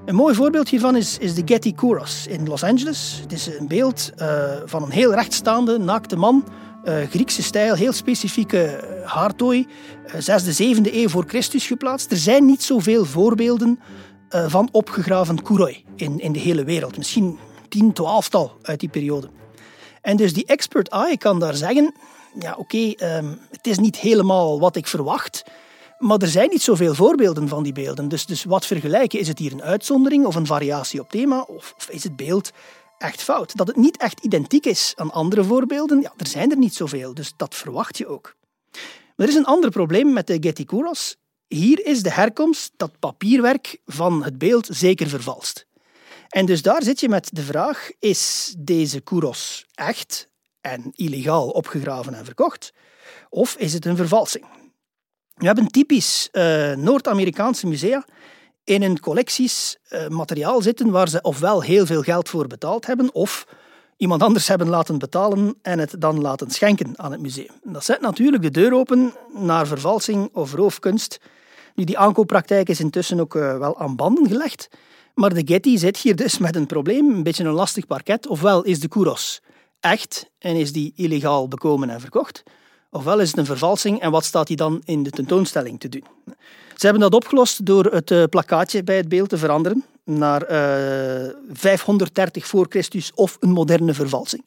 Een 0.05 0.15
mooi 0.15 0.35
voorbeeld 0.35 0.69
hiervan 0.69 0.95
is, 0.95 1.17
is 1.17 1.35
de 1.35 1.41
Getty 1.45 1.73
Kouros 1.73 2.27
in 2.27 2.47
Los 2.47 2.63
Angeles. 2.63 3.19
Het 3.21 3.31
is 3.31 3.47
een 3.47 3.67
beeld 3.67 4.11
uh, 4.17 4.53
van 4.65 4.83
een 4.83 4.91
heel 4.91 5.13
rechtstaande, 5.13 5.77
naakte 5.77 6.15
man. 6.15 6.43
Uh, 6.83 6.95
Griekse 7.09 7.43
stijl, 7.43 7.75
heel 7.75 7.93
specifieke 7.93 8.87
haartooi. 9.05 9.67
Uh, 10.05 10.13
zesde, 10.19 10.51
zevende 10.51 10.95
eeuw 10.95 11.09
voor 11.09 11.23
Christus 11.27 11.67
geplaatst. 11.67 12.11
Er 12.11 12.17
zijn 12.17 12.45
niet 12.45 12.63
zoveel 12.63 13.05
voorbeelden 13.05 13.79
van 14.29 14.69
opgegraven 14.71 15.43
kouroi 15.43 15.83
in, 15.95 16.19
in 16.19 16.31
de 16.31 16.39
hele 16.39 16.63
wereld. 16.63 16.97
Misschien 16.97 17.39
tien, 17.69 17.93
twaalftal 17.93 18.57
uit 18.61 18.79
die 18.79 18.89
periode. 18.89 19.29
En 20.01 20.17
dus 20.17 20.33
die 20.33 20.45
expert 20.45 20.87
eye 20.87 21.17
kan 21.17 21.39
daar 21.39 21.55
zeggen, 21.55 21.93
ja 22.39 22.55
oké, 22.57 22.77
um, 22.77 23.39
het 23.51 23.67
is 23.67 23.77
niet 23.77 23.95
helemaal 23.95 24.59
wat 24.59 24.75
ik 24.75 24.87
verwacht, 24.87 25.43
maar 25.97 26.17
er 26.17 26.27
zijn 26.27 26.49
niet 26.49 26.61
zoveel 26.61 26.93
voorbeelden 26.93 27.47
van 27.47 27.63
die 27.63 27.73
beelden. 27.73 28.07
Dus, 28.07 28.25
dus 28.25 28.43
wat 28.43 28.65
vergelijken, 28.65 29.19
is 29.19 29.27
het 29.27 29.39
hier 29.39 29.51
een 29.51 29.63
uitzondering 29.63 30.25
of 30.25 30.35
een 30.35 30.45
variatie 30.45 30.99
op 30.99 31.09
thema, 31.09 31.41
of, 31.41 31.73
of 31.77 31.89
is 31.89 32.03
het 32.03 32.15
beeld 32.15 32.51
echt 32.97 33.21
fout? 33.21 33.57
Dat 33.57 33.67
het 33.67 33.75
niet 33.75 33.97
echt 33.97 34.23
identiek 34.23 34.65
is 34.65 34.93
aan 34.95 35.11
andere 35.11 35.43
voorbeelden, 35.43 36.01
ja, 36.01 36.13
er 36.17 36.27
zijn 36.27 36.51
er 36.51 36.57
niet 36.57 36.75
zoveel, 36.75 37.13
dus 37.13 37.33
dat 37.37 37.55
verwacht 37.55 37.97
je 37.97 38.07
ook. 38.07 38.35
Maar 39.15 39.27
er 39.27 39.33
is 39.33 39.39
een 39.39 39.45
ander 39.45 39.69
probleem 39.69 40.13
met 40.13 40.27
de 40.27 40.37
Getty 40.39 40.65
Kouros. 40.65 41.17
Hier 41.49 41.85
is 41.85 42.03
de 42.03 42.11
herkomst, 42.11 42.71
dat 42.77 42.99
papierwerk 42.99 43.77
van 43.85 44.23
het 44.23 44.37
beeld, 44.37 44.67
zeker 44.71 45.07
vervalst. 45.07 45.65
En 46.29 46.45
dus 46.45 46.61
daar 46.61 46.83
zit 46.83 46.99
je 46.99 47.09
met 47.09 47.29
de 47.33 47.41
vraag, 47.41 47.89
is 47.99 48.53
deze 48.57 48.99
kouros 48.99 49.65
echt 49.73 50.29
en 50.61 50.91
illegaal 50.95 51.49
opgegraven 51.49 52.13
en 52.13 52.25
verkocht? 52.25 52.73
Of 53.29 53.55
is 53.55 53.73
het 53.73 53.85
een 53.85 53.95
vervalsing? 53.95 54.45
We 55.33 55.45
hebben 55.45 55.67
typisch 55.67 56.29
uh, 56.31 56.73
Noord-Amerikaanse 56.73 57.67
musea 57.67 58.05
in 58.63 58.81
hun 58.81 58.99
collecties 58.99 59.77
uh, 59.89 60.07
materiaal 60.07 60.61
zitten 60.61 60.89
waar 60.91 61.09
ze 61.09 61.21
ofwel 61.21 61.61
heel 61.63 61.85
veel 61.85 62.01
geld 62.01 62.29
voor 62.29 62.47
betaald 62.47 62.85
hebben, 62.85 63.13
of 63.13 63.47
iemand 63.97 64.23
anders 64.23 64.47
hebben 64.47 64.69
laten 64.69 64.97
betalen 64.97 65.57
en 65.61 65.79
het 65.79 65.95
dan 65.99 66.21
laten 66.21 66.51
schenken 66.51 66.93
aan 66.95 67.11
het 67.11 67.21
museum. 67.21 67.59
Dat 67.63 67.85
zet 67.85 68.01
natuurlijk 68.01 68.43
de 68.43 68.51
deur 68.51 68.73
open 68.73 69.13
naar 69.33 69.67
vervalsing 69.67 70.29
of 70.33 70.53
roofkunst. 70.53 71.19
Nu, 71.79 71.85
die 71.85 71.97
aankooppraktijk 71.97 72.69
is 72.69 72.79
intussen 72.79 73.19
ook 73.19 73.35
uh, 73.35 73.57
wel 73.57 73.79
aan 73.79 73.95
banden 73.95 74.27
gelegd. 74.27 74.69
Maar 75.13 75.33
de 75.33 75.41
Getty 75.45 75.77
zit 75.77 75.97
hier 75.97 76.15
dus 76.15 76.37
met 76.37 76.55
een 76.55 76.65
probleem, 76.65 77.09
een 77.09 77.23
beetje 77.23 77.43
een 77.43 77.51
lastig 77.51 77.87
parket. 77.87 78.27
Ofwel 78.27 78.63
is 78.63 78.79
de 78.79 78.87
Kouros 78.87 79.41
echt 79.79 80.29
en 80.39 80.55
is 80.55 80.73
die 80.73 80.93
illegaal 80.95 81.47
bekomen 81.47 81.89
en 81.89 81.99
verkocht? 81.99 82.43
Ofwel 82.91 83.19
is 83.19 83.27
het 83.27 83.37
een 83.37 83.45
vervalsing 83.45 83.99
en 83.99 84.11
wat 84.11 84.25
staat 84.25 84.47
die 84.47 84.55
dan 84.55 84.81
in 84.85 85.03
de 85.03 85.09
tentoonstelling 85.09 85.79
te 85.79 85.89
doen? 85.89 86.03
Ze 86.75 86.85
hebben 86.85 87.01
dat 87.01 87.13
opgelost 87.13 87.65
door 87.65 87.85
het 87.85 88.11
uh, 88.11 88.23
plakkaatje 88.23 88.83
bij 88.83 88.97
het 88.97 89.09
beeld 89.09 89.29
te 89.29 89.37
veranderen 89.37 89.83
naar 90.03 90.51
uh, 90.51 91.25
eh, 91.25 91.35
530 91.51 92.47
voor 92.47 92.65
Christus 92.69 93.11
of 93.15 93.37
een 93.39 93.51
moderne 93.51 93.93
vervalsing. 93.93 94.45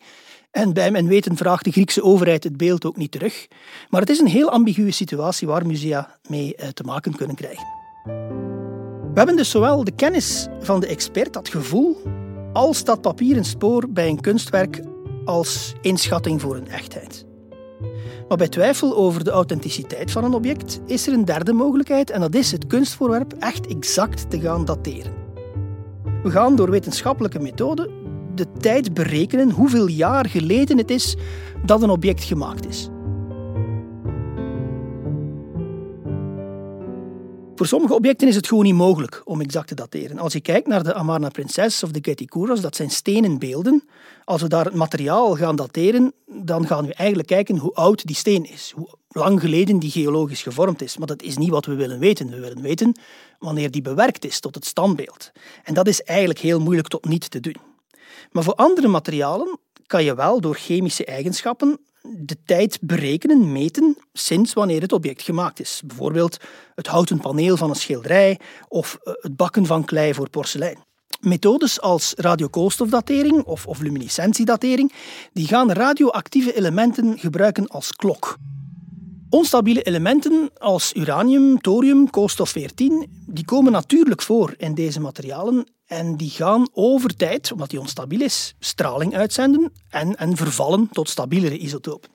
En 0.53 0.73
bij 0.73 0.91
mijn 0.91 1.07
weten 1.07 1.37
vraagt 1.37 1.65
de 1.65 1.71
Griekse 1.71 2.03
overheid 2.03 2.45
het 2.45 2.57
beeld 2.57 2.85
ook 2.85 2.97
niet 2.97 3.11
terug. 3.11 3.49
Maar 3.91 4.01
het 4.01 4.11
is 4.11 4.19
een 4.19 4.27
heel 4.27 4.51
ambiguë 4.51 4.93
situatie 4.93 5.49
waar 5.49 5.67
musea 5.67 6.19
mee 6.29 6.55
uh, 6.57 6.69
te 6.69 6.83
maken 6.83 7.17
kunnen 7.17 7.37
krijgen. 7.37 7.67
We 9.13 9.19
hebben 9.19 9.37
dus 9.37 9.51
zowel 9.51 9.85
de 9.85 9.95
kennis 9.95 10.49
van 10.61 10.81
de 10.81 10.87
expert, 10.87 11.33
dat 11.33 11.49
gevoel, 11.49 11.97
als 12.53 12.85
dat 12.85 13.01
papieren 13.01 13.45
spoor 13.45 13.89
bij 13.89 14.09
een 14.09 14.21
kunstwerk 14.21 14.83
als 15.25 15.73
inschatting 15.81 16.41
voor 16.41 16.57
een 16.57 16.69
echtheid. 16.69 17.27
Maar 18.29 18.37
bij 18.37 18.49
twijfel 18.49 18.97
over 18.97 19.25
de 19.25 19.31
authenticiteit 19.31 20.11
van 20.11 20.25
een 20.25 20.35
object 20.35 20.81
is 20.87 21.07
er 21.07 21.13
een 21.13 21.25
derde 21.25 21.53
mogelijkheid 21.53 22.11
en 22.11 22.21
dat 22.21 22.35
is 22.35 22.53
het 22.53 22.67
kunstvoorwerp 22.67 23.33
echt 23.33 23.67
exact 23.67 24.31
te 24.31 24.41
gaan 24.41 24.65
dateren. 24.65 25.13
We 26.23 26.31
gaan 26.31 26.57
door 26.57 26.71
wetenschappelijke 26.71 27.39
methoden 27.39 28.02
de 28.35 28.53
tijd 28.61 28.95
berekenen 28.95 29.51
hoeveel 29.51 29.87
jaar 29.87 30.29
geleden 30.29 30.79
het 30.79 30.91
is 30.91 31.17
dat 31.65 31.83
een 31.83 31.91
object 31.91 32.25
gemaakt 32.25 32.69
is. 32.69 32.89
Voor 37.55 37.71
sommige 37.71 37.95
objecten 37.95 38.29
is 38.29 38.37
het 38.37 38.47
gewoon 38.47 38.65
niet 38.65 38.75
mogelijk 38.75 39.23
om 39.25 39.41
exact 39.41 39.69
te 39.69 39.75
dateren. 39.75 40.19
Als 40.19 40.33
je 40.33 40.41
kijkt 40.41 40.67
naar 40.67 40.83
de 40.83 40.95
Amarna 40.95 41.29
Prinses 41.29 41.83
of 41.83 41.91
de 41.91 41.99
Getty 42.03 42.25
Kouros, 42.25 42.61
dat 42.61 42.77
zijn 42.77 42.91
stenen 42.91 43.39
beelden. 43.39 43.85
Als 44.25 44.43
we 44.43 44.49
daar 44.49 44.65
het 44.65 44.75
materiaal 44.75 45.37
gaan 45.37 45.57
dateren, 45.57 46.12
dan 46.27 46.67
gaan 46.67 46.87
we 46.87 46.95
eigenlijk 46.95 47.29
kijken 47.29 47.57
hoe 47.57 47.75
oud 47.75 48.07
die 48.07 48.17
steen 48.17 48.45
is. 48.51 48.73
Hoe 48.75 48.89
lang 49.09 49.41
geleden 49.41 49.79
die 49.79 49.91
geologisch 49.91 50.43
gevormd 50.43 50.83
is. 50.83 50.97
Maar 50.97 51.07
dat 51.07 51.23
is 51.23 51.37
niet 51.37 51.51
wat 51.51 51.67
we 51.67 51.75
willen 51.75 51.99
weten. 51.99 52.31
We 52.31 52.41
willen 52.41 52.62
weten 52.62 52.97
wanneer 53.39 53.71
die 53.71 53.83
bewerkt 53.83 54.25
is 54.25 54.41
tot 54.41 54.55
het 54.55 54.67
standbeeld. 54.67 55.33
En 55.65 55.75
dat 55.75 55.87
is 55.87 56.03
eigenlijk 56.03 56.39
heel 56.39 56.61
moeilijk 56.61 56.89
tot 56.89 57.05
niet 57.05 57.31
te 57.31 57.41
doen. 57.41 57.72
Maar 58.33 58.43
voor 58.43 58.55
andere 58.55 58.89
materialen 58.89 59.59
kan 59.87 60.05
je 60.05 60.15
wel 60.15 60.41
door 60.41 60.55
chemische 60.55 61.05
eigenschappen 61.05 61.79
de 62.03 62.37
tijd 62.45 62.79
berekenen, 62.81 63.53
meten, 63.53 63.97
sinds 64.12 64.53
wanneer 64.53 64.81
het 64.81 64.93
object 64.93 65.23
gemaakt 65.23 65.61
is. 65.61 65.83
Bijvoorbeeld 65.87 66.37
het 66.75 66.87
houten 66.87 67.21
paneel 67.21 67.57
van 67.57 67.71
een 67.71 67.77
schilderij 67.77 68.41
of 68.69 68.99
eh, 69.03 69.12
het 69.21 69.37
bakken 69.37 69.67
van 69.67 69.85
klei 69.85 70.15
voor 70.15 70.31
porselein. 70.31 70.79
Methodes 71.21 71.81
als 71.81 72.12
radiokoolstofdatering 72.17 73.45
of, 73.45 73.67
of 73.67 73.81
luminescentiedatering 73.81 74.93
die 75.33 75.47
gaan 75.47 75.73
radioactieve 75.73 76.57
elementen 76.57 77.19
gebruiken 77.19 77.67
als 77.67 77.93
klok. 77.93 78.37
Onstabiele 79.29 79.83
elementen 79.83 80.51
als 80.59 80.93
uranium, 80.95 81.61
thorium, 81.61 82.11
koolstof-14, 82.11 82.55
die 83.27 83.45
komen 83.45 83.73
natuurlijk 83.73 84.23
voor 84.23 84.55
in 84.57 84.75
deze 84.75 85.01
materialen 85.01 85.67
en 85.93 86.17
die 86.17 86.31
gaan 86.31 86.69
over 86.73 87.17
tijd, 87.17 87.53
omdat 87.53 87.71
die 87.71 87.81
onstabiel 87.81 88.21
is, 88.21 88.55
straling 88.59 89.15
uitzenden 89.15 89.73
en, 89.89 90.17
en 90.17 90.37
vervallen 90.37 90.89
tot 90.93 91.09
stabielere 91.09 91.59
isotopen. 91.59 92.11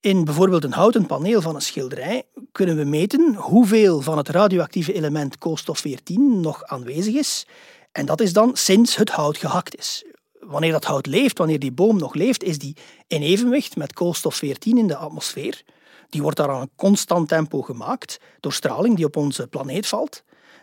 In 0.00 0.24
bijvoorbeeld 0.24 0.64
een 0.64 0.72
houten 0.72 1.06
paneel 1.06 1.40
van 1.40 1.54
een 1.54 1.60
schilderij 1.60 2.22
kunnen 2.52 2.76
we 2.76 2.84
meten 2.84 3.34
hoeveel 3.34 4.00
van 4.00 4.16
het 4.16 4.28
radioactieve 4.28 4.92
element 4.92 5.38
koolstof-14 5.38 6.12
nog 6.40 6.64
aanwezig 6.64 7.14
is. 7.14 7.46
En 7.92 8.06
dat 8.06 8.20
is 8.20 8.32
dan 8.32 8.56
sinds 8.56 8.96
het 8.96 9.10
hout 9.10 9.36
gehakt 9.36 9.76
is. 9.76 10.04
Wanneer 10.40 10.72
dat 10.72 10.84
hout 10.84 11.06
leeft, 11.06 11.38
wanneer 11.38 11.58
die 11.58 11.72
boom 11.72 11.98
nog 11.98 12.14
leeft, 12.14 12.42
is 12.42 12.58
die 12.58 12.76
in 13.06 13.22
evenwicht 13.22 13.76
met 13.76 13.92
koolstof-14 13.92 14.58
in 14.58 14.86
de 14.86 14.96
atmosfeer. 14.96 15.62
Die 16.08 16.22
wordt 16.22 16.36
daar 16.36 16.50
aan 16.50 16.60
een 16.60 16.76
constant 16.76 17.28
tempo 17.28 17.62
gemaakt 17.62 18.18
door 18.40 18.52
straling 18.52 18.96
die 18.96 19.04
op 19.04 19.16
onze 19.16 19.46
planeet 19.46 19.86
valt. 19.86 20.22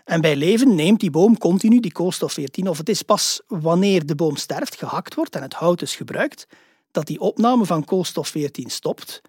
En 0.10 0.22
bij 0.22 0.36
leven 0.36 0.76
neemt 0.76 1.00
die 1.00 1.10
boom 1.10 1.38
continu 1.38 1.80
die 1.80 1.92
koolstof-14, 1.92 2.64
of 2.64 2.78
het 2.78 2.90
is 2.90 3.02
pas 3.02 3.42
wanneer 3.48 4.06
de 4.06 4.16
boom 4.16 4.36
sterft, 4.36 4.76
gehakt 4.76 5.16
wordt 5.16 5.36
en 5.36 5.42
het 5.42 5.54
hout 5.54 5.82
is 5.82 5.96
gebruikt, 5.96 6.48
dat 6.92 7.08
die 7.08 7.20
opname 7.20 7.66
van 7.66 7.86
koolstof-14 7.86 8.66
stopt 8.66 9.22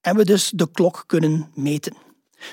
en 0.00 0.16
we 0.16 0.24
dus 0.24 0.50
de 0.54 0.70
klok 0.70 1.04
kunnen 1.06 1.50
meten. 1.54 1.94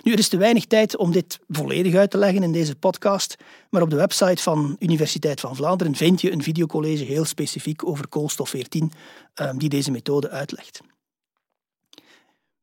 Nu, 0.04 0.12
er 0.12 0.20
is 0.20 0.28
te 0.28 0.38
weinig 0.38 0.66
tijd 0.66 0.98
om 0.98 1.12
dit 1.12 1.40
volledig 1.48 1.96
uit 1.96 2.12
te 2.12 2.18
leggen 2.18 2.44
in 2.44 2.52
deze 2.52 2.76
podcast, 2.76 3.36
maar 3.70 3.82
op 3.82 3.90
de 3.90 3.96
website 3.96 4.44
van 4.44 4.76
Universiteit 4.80 5.40
van 5.40 5.56
Vlaanderen 5.56 5.96
vind 5.96 6.22
je 6.22 6.32
een 6.32 6.44
videocollege 6.44 7.04
heel 7.04 7.26
specifiek 7.26 7.88
over 7.88 8.08
koolstof-14 8.08 8.60
ehm, 9.34 9.58
die 9.58 9.70
deze 9.70 9.92
methode 9.92 10.30
uitlegt. 10.30 10.82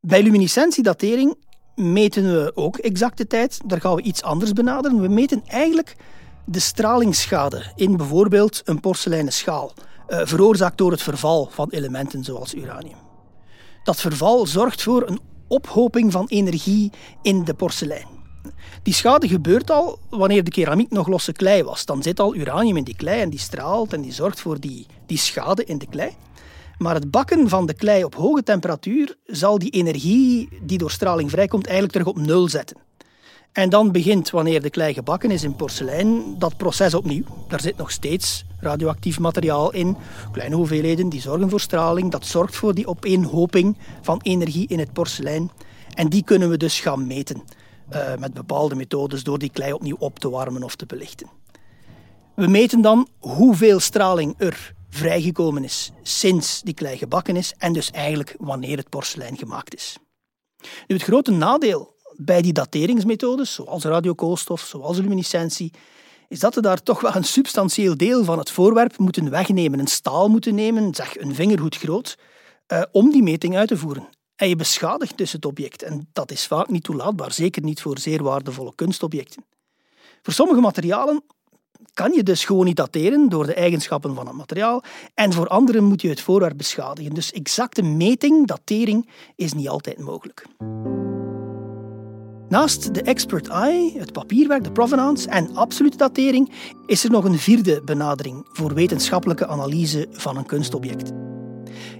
Bij 0.00 0.22
luminescentiedatering 0.22 1.36
meten 1.74 2.24
we 2.32 2.52
ook 2.54 2.76
exacte 2.76 3.26
tijd. 3.26 3.60
Daar 3.66 3.80
gaan 3.80 3.94
we 3.94 4.02
iets 4.02 4.22
anders 4.22 4.52
benaderen. 4.52 5.00
We 5.00 5.08
meten 5.08 5.42
eigenlijk 5.46 5.96
de 6.44 6.58
stralingsschade 6.58 7.62
in 7.74 7.96
bijvoorbeeld 7.96 8.62
een 8.64 8.80
porseleinen 8.80 9.32
schaal, 9.32 9.72
eh, 10.06 10.20
veroorzaakt 10.24 10.78
door 10.78 10.90
het 10.90 11.02
verval 11.02 11.48
van 11.50 11.68
elementen 11.70 12.24
zoals 12.24 12.54
uranium. 12.54 12.98
Dat 13.84 14.00
verval 14.00 14.46
zorgt 14.46 14.82
voor 14.82 15.08
een 15.08 15.20
ophoping 15.48 16.12
van 16.12 16.26
energie 16.28 16.92
in 17.22 17.44
de 17.44 17.54
porselein. 17.54 18.06
Die 18.82 18.94
schade 18.94 19.28
gebeurt 19.28 19.70
al 19.70 19.98
wanneer 20.10 20.44
de 20.44 20.50
keramiek 20.50 20.90
nog 20.90 21.08
losse 21.08 21.32
klei 21.32 21.62
was. 21.62 21.84
Dan 21.84 22.02
zit 22.02 22.20
al 22.20 22.34
uranium 22.34 22.76
in 22.76 22.84
die 22.84 22.96
klei 22.96 23.20
en 23.20 23.30
die 23.30 23.38
straalt 23.38 23.92
en 23.92 24.00
die 24.00 24.12
zorgt 24.12 24.40
voor 24.40 24.60
die, 24.60 24.86
die 25.06 25.18
schade 25.18 25.64
in 25.64 25.78
de 25.78 25.86
klei. 25.86 26.16
Maar 26.78 26.94
het 26.94 27.10
bakken 27.10 27.48
van 27.48 27.66
de 27.66 27.74
klei 27.74 28.04
op 28.04 28.14
hoge 28.14 28.42
temperatuur 28.42 29.16
zal 29.26 29.58
die 29.58 29.70
energie 29.70 30.48
die 30.62 30.78
door 30.78 30.90
straling 30.90 31.30
vrijkomt 31.30 31.64
eigenlijk 31.64 31.92
terug 31.92 32.08
op 32.08 32.26
nul 32.26 32.48
zetten. 32.48 32.76
En 33.52 33.70
dan 33.70 33.92
begint, 33.92 34.30
wanneer 34.30 34.62
de 34.62 34.70
klei 34.70 34.94
gebakken 34.94 35.30
is 35.30 35.42
in 35.42 35.56
porselein, 35.56 36.38
dat 36.38 36.56
proces 36.56 36.94
opnieuw. 36.94 37.24
Daar 37.48 37.60
zit 37.60 37.76
nog 37.76 37.90
steeds 37.90 38.44
radioactief 38.60 39.18
materiaal 39.18 39.72
in, 39.72 39.96
kleine 40.32 40.54
hoeveelheden 40.54 41.08
die 41.08 41.20
zorgen 41.20 41.50
voor 41.50 41.60
straling. 41.60 42.10
Dat 42.10 42.26
zorgt 42.26 42.56
voor 42.56 42.74
die 42.74 42.86
opeenhoping 42.86 43.76
van 44.02 44.20
energie 44.22 44.68
in 44.68 44.78
het 44.78 44.92
porselein. 44.92 45.50
En 45.94 46.08
die 46.08 46.24
kunnen 46.24 46.50
we 46.50 46.56
dus 46.56 46.80
gaan 46.80 47.06
meten 47.06 47.42
uh, 47.92 48.16
met 48.18 48.34
bepaalde 48.34 48.74
methodes 48.74 49.22
door 49.22 49.38
die 49.38 49.50
klei 49.50 49.72
opnieuw 49.72 49.96
op 49.98 50.18
te 50.18 50.30
warmen 50.30 50.62
of 50.62 50.76
te 50.76 50.86
belichten. 50.86 51.28
We 52.34 52.46
meten 52.46 52.80
dan 52.80 53.08
hoeveel 53.18 53.80
straling 53.80 54.34
er 54.38 54.74
vrijgekomen 54.94 55.64
is 55.64 55.90
sinds 56.02 56.60
die 56.62 56.74
klei 56.74 56.96
gebakken 56.96 57.36
is 57.36 57.54
en 57.58 57.72
dus 57.72 57.90
eigenlijk 57.90 58.34
wanneer 58.38 58.76
het 58.76 58.88
porselein 58.88 59.36
gemaakt 59.36 59.74
is. 59.74 59.96
Nu, 60.86 60.96
het 60.96 61.02
grote 61.02 61.30
nadeel 61.30 61.94
bij 62.16 62.42
die 62.42 62.52
dateringsmethodes, 62.52 63.54
zoals 63.54 63.84
radiokoolstof, 63.84 64.60
zoals 64.60 64.98
luminescentie, 64.98 65.72
is 66.28 66.40
dat 66.40 66.54
we 66.54 66.60
daar 66.60 66.82
toch 66.82 67.00
wel 67.00 67.14
een 67.14 67.24
substantieel 67.24 67.96
deel 67.96 68.24
van 68.24 68.38
het 68.38 68.50
voorwerp 68.50 68.98
moeten 68.98 69.30
wegnemen, 69.30 69.78
een 69.78 69.86
staal 69.86 70.28
moeten 70.28 70.54
nemen, 70.54 70.94
zeg 70.94 71.18
een 71.18 71.34
vingerhoed 71.34 71.76
groot, 71.76 72.18
uh, 72.68 72.82
om 72.92 73.10
die 73.10 73.22
meting 73.22 73.56
uit 73.56 73.68
te 73.68 73.76
voeren. 73.76 74.08
En 74.36 74.48
je 74.48 74.56
beschadigt 74.56 75.18
dus 75.18 75.32
het 75.32 75.44
object. 75.44 75.82
En 75.82 76.08
dat 76.12 76.30
is 76.30 76.46
vaak 76.46 76.68
niet 76.68 76.84
toelaatbaar, 76.84 77.32
zeker 77.32 77.62
niet 77.62 77.82
voor 77.82 77.98
zeer 77.98 78.22
waardevolle 78.22 78.74
kunstobjecten. 78.74 79.44
Voor 80.22 80.32
sommige 80.32 80.60
materialen 80.60 81.24
kan 81.92 82.12
je 82.12 82.22
dus 82.22 82.44
gewoon 82.44 82.64
niet 82.64 82.76
dateren 82.76 83.28
door 83.28 83.46
de 83.46 83.54
eigenschappen 83.54 84.14
van 84.14 84.26
het 84.26 84.36
materiaal. 84.36 84.82
En 85.14 85.32
voor 85.32 85.48
anderen 85.48 85.84
moet 85.84 86.02
je 86.02 86.08
het 86.08 86.20
voorwerp 86.20 86.56
beschadigen. 86.56 87.14
Dus 87.14 87.32
exacte 87.32 87.82
meting, 87.82 88.46
datering, 88.46 89.08
is 89.36 89.52
niet 89.52 89.68
altijd 89.68 89.98
mogelijk. 89.98 90.46
Naast 92.48 92.94
de 92.94 93.02
expert 93.02 93.48
eye, 93.48 93.98
het 93.98 94.12
papierwerk, 94.12 94.64
de 94.64 94.72
provenance 94.72 95.28
en 95.28 95.56
absolute 95.56 95.96
datering, 95.96 96.52
is 96.86 97.04
er 97.04 97.10
nog 97.10 97.24
een 97.24 97.38
vierde 97.38 97.82
benadering 97.84 98.46
voor 98.52 98.74
wetenschappelijke 98.74 99.46
analyse 99.46 100.06
van 100.10 100.36
een 100.36 100.46
kunstobject. 100.46 101.12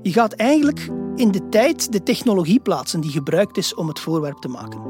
Je 0.02 0.12
gaat 0.12 0.32
eigenlijk 0.32 0.88
in 1.14 1.30
de 1.30 1.48
tijd 1.48 1.92
de 1.92 2.02
technologie 2.02 2.60
plaatsen 2.60 3.00
die 3.00 3.10
gebruikt 3.10 3.56
is 3.56 3.74
om 3.74 3.88
het 3.88 4.00
voorwerp 4.00 4.38
te 4.38 4.48
maken. 4.48 4.80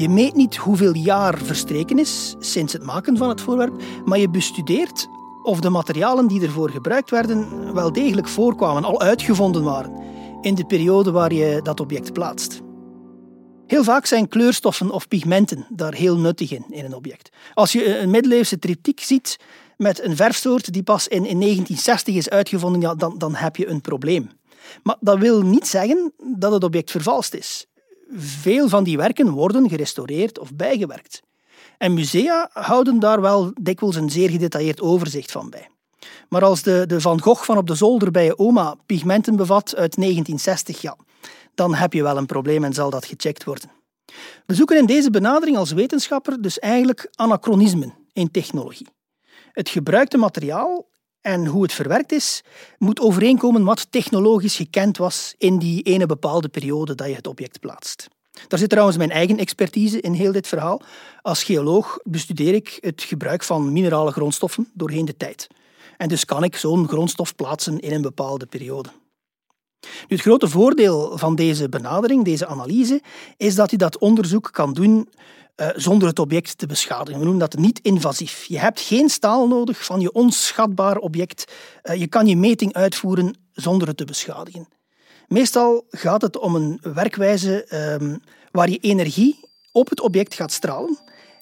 Je 0.00 0.08
meet 0.08 0.34
niet 0.34 0.56
hoeveel 0.56 0.94
jaar 0.94 1.38
verstreken 1.38 1.98
is 1.98 2.34
sinds 2.38 2.72
het 2.72 2.82
maken 2.82 3.16
van 3.16 3.28
het 3.28 3.40
voorwerp, 3.40 3.82
maar 4.04 4.18
je 4.18 4.30
bestudeert 4.30 5.08
of 5.42 5.60
de 5.60 5.70
materialen 5.70 6.26
die 6.26 6.42
ervoor 6.42 6.70
gebruikt 6.70 7.10
werden 7.10 7.74
wel 7.74 7.92
degelijk 7.92 8.28
voorkwamen, 8.28 8.84
al 8.84 9.00
uitgevonden 9.00 9.62
waren 9.62 9.92
in 10.40 10.54
de 10.54 10.64
periode 10.64 11.10
waar 11.10 11.32
je 11.32 11.60
dat 11.62 11.80
object 11.80 12.12
plaatst. 12.12 12.60
Heel 13.66 13.84
vaak 13.84 14.06
zijn 14.06 14.28
kleurstoffen 14.28 14.90
of 14.90 15.08
pigmenten 15.08 15.66
daar 15.68 15.94
heel 15.94 16.18
nuttig 16.18 16.52
in, 16.52 16.64
in 16.68 16.84
een 16.84 16.94
object. 16.94 17.30
Als 17.54 17.72
je 17.72 17.98
een 17.98 18.10
middeleeuwse 18.10 18.58
triptiek 18.58 19.00
ziet 19.00 19.36
met 19.76 20.02
een 20.02 20.16
verfsoort 20.16 20.72
die 20.72 20.82
pas 20.82 21.08
in, 21.08 21.26
in 21.26 21.40
1960 21.40 22.14
is 22.14 22.30
uitgevonden, 22.30 22.80
ja, 22.80 22.94
dan, 22.94 23.18
dan 23.18 23.34
heb 23.34 23.56
je 23.56 23.68
een 23.68 23.80
probleem. 23.80 24.30
Maar 24.82 24.96
dat 25.00 25.18
wil 25.18 25.42
niet 25.42 25.66
zeggen 25.66 26.12
dat 26.36 26.52
het 26.52 26.64
object 26.64 26.90
vervalst 26.90 27.34
is 27.34 27.66
veel 28.16 28.68
van 28.68 28.84
die 28.84 28.96
werken 28.96 29.30
worden 29.30 29.68
gerestaureerd 29.68 30.38
of 30.38 30.54
bijgewerkt. 30.54 31.22
En 31.78 31.94
musea 31.94 32.50
houden 32.52 32.98
daar 32.98 33.20
wel 33.20 33.52
dikwijls 33.60 33.96
een 33.96 34.10
zeer 34.10 34.30
gedetailleerd 34.30 34.80
overzicht 34.80 35.30
van 35.32 35.50
bij. 35.50 35.68
Maar 36.28 36.44
als 36.44 36.62
de, 36.62 36.84
de 36.86 37.00
Van 37.00 37.20
Gogh 37.20 37.44
van 37.44 37.56
op 37.56 37.66
de 37.66 37.74
zolder 37.74 38.10
bij 38.10 38.24
je 38.24 38.38
oma 38.38 38.74
pigmenten 38.86 39.36
bevat 39.36 39.76
uit 39.76 39.96
1960, 39.96 40.80
ja, 40.80 40.96
dan 41.54 41.74
heb 41.74 41.92
je 41.92 42.02
wel 42.02 42.16
een 42.16 42.26
probleem 42.26 42.64
en 42.64 42.72
zal 42.72 42.90
dat 42.90 43.04
gecheckt 43.04 43.44
worden. 43.44 43.70
We 44.46 44.54
zoeken 44.54 44.78
in 44.78 44.86
deze 44.86 45.10
benadering 45.10 45.56
als 45.56 45.72
wetenschapper 45.72 46.42
dus 46.42 46.58
eigenlijk 46.58 47.08
anachronismen 47.14 47.94
in 48.12 48.30
technologie. 48.30 48.86
Het 49.52 49.68
gebruikte 49.68 50.16
materiaal 50.16 50.88
en 51.20 51.46
hoe 51.46 51.62
het 51.62 51.72
verwerkt 51.72 52.12
is, 52.12 52.42
moet 52.78 53.00
overeenkomen 53.00 53.64
wat 53.64 53.86
technologisch 53.90 54.56
gekend 54.56 54.96
was 54.96 55.34
in 55.38 55.58
die 55.58 55.82
ene 55.82 56.06
bepaalde 56.06 56.48
periode 56.48 56.94
dat 56.94 57.08
je 57.08 57.14
het 57.14 57.26
object 57.26 57.60
plaatst. 57.60 58.08
Daar 58.48 58.58
zit 58.58 58.70
trouwens 58.70 58.96
mijn 58.96 59.10
eigen 59.10 59.38
expertise 59.38 60.00
in 60.00 60.12
heel 60.12 60.32
dit 60.32 60.46
verhaal. 60.46 60.82
Als 61.22 61.44
geoloog 61.44 61.98
bestudeer 62.02 62.54
ik 62.54 62.78
het 62.80 63.02
gebruik 63.02 63.42
van 63.42 63.72
minerale 63.72 64.10
grondstoffen 64.10 64.70
doorheen 64.74 65.04
de 65.04 65.16
tijd. 65.16 65.46
En 65.96 66.08
dus 66.08 66.24
kan 66.24 66.44
ik 66.44 66.56
zo'n 66.56 66.88
grondstof 66.88 67.34
plaatsen 67.34 67.80
in 67.80 67.92
een 67.92 68.02
bepaalde 68.02 68.46
periode. 68.46 68.88
Nu, 69.80 70.16
het 70.16 70.20
grote 70.20 70.48
voordeel 70.48 71.18
van 71.18 71.34
deze 71.34 71.68
benadering, 71.68 72.24
deze 72.24 72.46
analyse, 72.46 73.02
is 73.36 73.54
dat 73.54 73.70
je 73.70 73.76
dat 73.76 73.98
onderzoek 73.98 74.48
kan 74.52 74.72
doen 74.72 75.08
uh, 75.56 75.68
zonder 75.74 76.08
het 76.08 76.18
object 76.18 76.58
te 76.58 76.66
beschadigen. 76.66 77.18
We 77.18 77.24
noemen 77.24 77.48
dat 77.48 77.56
niet-invasief. 77.56 78.44
Je 78.44 78.58
hebt 78.58 78.80
geen 78.80 79.08
staal 79.08 79.48
nodig 79.48 79.84
van 79.84 80.00
je 80.00 80.12
onschatbaar 80.12 80.96
object. 80.96 81.52
Uh, 81.82 81.94
je 81.94 82.06
kan 82.06 82.26
je 82.26 82.36
meting 82.36 82.72
uitvoeren 82.72 83.34
zonder 83.52 83.88
het 83.88 83.96
te 83.96 84.04
beschadigen. 84.04 84.68
Meestal 85.26 85.84
gaat 85.90 86.22
het 86.22 86.38
om 86.38 86.54
een 86.54 86.78
werkwijze 86.82 87.74
um, 88.00 88.22
waar 88.50 88.70
je 88.70 88.78
energie 88.78 89.40
op 89.72 89.90
het 89.90 90.00
object 90.00 90.34
gaat 90.34 90.52
stralen 90.52 90.98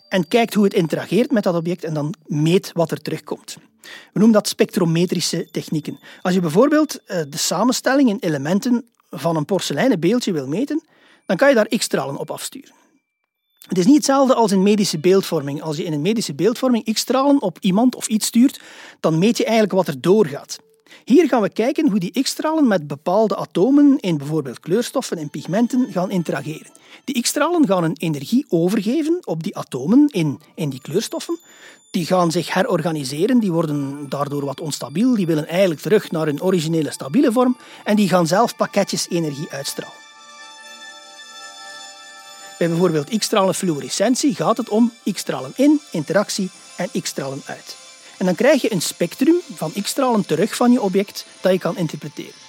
en 0.08 0.28
kijkt 0.28 0.54
hoe 0.54 0.64
het 0.64 0.74
interageert 0.74 1.30
met 1.30 1.42
dat 1.42 1.54
object 1.54 1.84
en 1.84 1.94
dan 1.94 2.14
meet 2.26 2.70
wat 2.74 2.90
er 2.90 3.02
terugkomt. 3.02 3.56
We 3.82 4.18
noemen 4.18 4.32
dat 4.32 4.48
spectrometrische 4.48 5.48
technieken. 5.50 5.98
Als 6.22 6.34
je 6.34 6.40
bijvoorbeeld 6.40 6.98
uh, 7.06 7.20
de 7.28 7.36
samenstelling 7.36 8.08
in 8.08 8.18
elementen 8.20 8.84
van 9.10 9.36
een 9.36 9.44
porseleinen 9.44 10.00
beeldje 10.00 10.32
wil 10.32 10.46
meten, 10.46 10.82
dan 11.26 11.36
kan 11.36 11.48
je 11.48 11.54
daar 11.54 11.68
x-stralen 11.76 12.16
op 12.16 12.30
afsturen. 12.30 12.74
Het 13.68 13.78
is 13.78 13.86
niet 13.86 13.96
hetzelfde 13.96 14.34
als 14.34 14.52
in 14.52 14.62
medische 14.62 14.98
beeldvorming. 14.98 15.62
Als 15.62 15.76
je 15.76 15.84
in 15.84 15.92
een 15.92 16.02
medische 16.02 16.34
beeldvorming 16.34 16.92
x-stralen 16.92 17.42
op 17.42 17.58
iemand 17.60 17.94
of 17.94 18.06
iets 18.06 18.26
stuurt, 18.26 18.60
dan 19.00 19.18
meet 19.18 19.36
je 19.36 19.44
eigenlijk 19.44 19.74
wat 19.74 19.88
er 19.88 20.00
doorgaat. 20.00 20.58
Hier 21.04 21.28
gaan 21.28 21.42
we 21.42 21.48
kijken 21.48 21.90
hoe 21.90 21.98
die 21.98 22.22
x-stralen 22.22 22.66
met 22.66 22.86
bepaalde 22.86 23.36
atomen 23.36 23.98
in 24.00 24.18
bijvoorbeeld 24.18 24.60
kleurstoffen 24.60 25.18
en 25.18 25.30
pigmenten 25.30 25.92
gaan 25.92 26.10
interageren. 26.10 26.70
Die 27.04 27.22
x-stralen 27.22 27.66
gaan 27.66 27.84
een 27.84 27.96
energie 27.98 28.46
overgeven 28.48 29.20
op 29.24 29.42
die 29.42 29.56
atomen 29.56 30.08
in, 30.08 30.40
in 30.54 30.70
die 30.70 30.80
kleurstoffen. 30.80 31.38
Die 31.90 32.06
gaan 32.06 32.30
zich 32.30 32.54
herorganiseren, 32.54 33.38
die 33.38 33.52
worden 33.52 34.08
daardoor 34.08 34.44
wat 34.44 34.60
onstabiel, 34.60 35.14
die 35.14 35.26
willen 35.26 35.48
eigenlijk 35.48 35.80
terug 35.80 36.10
naar 36.10 36.26
hun 36.26 36.42
originele 36.42 36.90
stabiele 36.90 37.32
vorm 37.32 37.56
en 37.84 37.96
die 37.96 38.08
gaan 38.08 38.26
zelf 38.26 38.56
pakketjes 38.56 39.06
energie 39.08 39.46
uitstralen. 39.50 39.96
Bij 42.58 42.68
bijvoorbeeld 42.68 43.18
x-stralen 43.18 43.54
fluorescentie 43.54 44.34
gaat 44.34 44.56
het 44.56 44.68
om 44.68 44.92
x-stralen 45.12 45.52
in, 45.56 45.80
interactie 45.90 46.50
en 46.76 47.02
x-stralen 47.02 47.42
uit. 47.44 47.87
En 48.18 48.26
dan 48.26 48.34
krijg 48.34 48.62
je 48.62 48.72
een 48.72 48.82
spectrum 48.82 49.36
van 49.54 49.72
x-stralen 49.82 50.26
terug 50.26 50.56
van 50.56 50.72
je 50.72 50.80
object 50.80 51.26
dat 51.40 51.52
je 51.52 51.58
kan 51.58 51.76
interpreteren. 51.76 52.46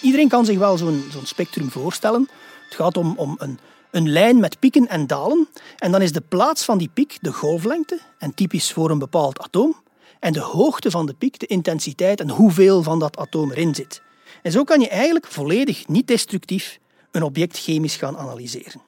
Iedereen 0.00 0.28
kan 0.28 0.44
zich 0.44 0.58
wel 0.58 0.76
zo'n 0.76 1.10
spectrum 1.22 1.70
voorstellen. 1.70 2.28
Het 2.64 2.74
gaat 2.74 2.96
om, 2.96 3.14
om 3.16 3.34
een, 3.38 3.58
een 3.90 4.08
lijn 4.10 4.40
met 4.40 4.58
pieken 4.58 4.88
en 4.88 5.06
dalen. 5.06 5.48
En 5.76 5.92
dan 5.92 6.02
is 6.02 6.12
de 6.12 6.20
plaats 6.20 6.64
van 6.64 6.78
die 6.78 6.90
piek 6.94 7.18
de 7.20 7.32
golflengte, 7.32 8.00
en 8.18 8.34
typisch 8.34 8.72
voor 8.72 8.90
een 8.90 8.98
bepaald 8.98 9.38
atoom. 9.38 9.76
En 10.20 10.32
de 10.32 10.40
hoogte 10.40 10.90
van 10.90 11.06
de 11.06 11.14
piek, 11.14 11.38
de 11.38 11.46
intensiteit 11.46 12.20
en 12.20 12.30
hoeveel 12.30 12.82
van 12.82 12.98
dat 12.98 13.16
atoom 13.16 13.50
erin 13.50 13.74
zit. 13.74 14.02
En 14.42 14.52
zo 14.52 14.64
kan 14.64 14.80
je 14.80 14.88
eigenlijk 14.88 15.26
volledig 15.26 15.88
niet 15.88 16.06
destructief 16.06 16.78
een 17.10 17.22
object 17.22 17.58
chemisch 17.58 17.96
gaan 17.96 18.18
analyseren. 18.18 18.85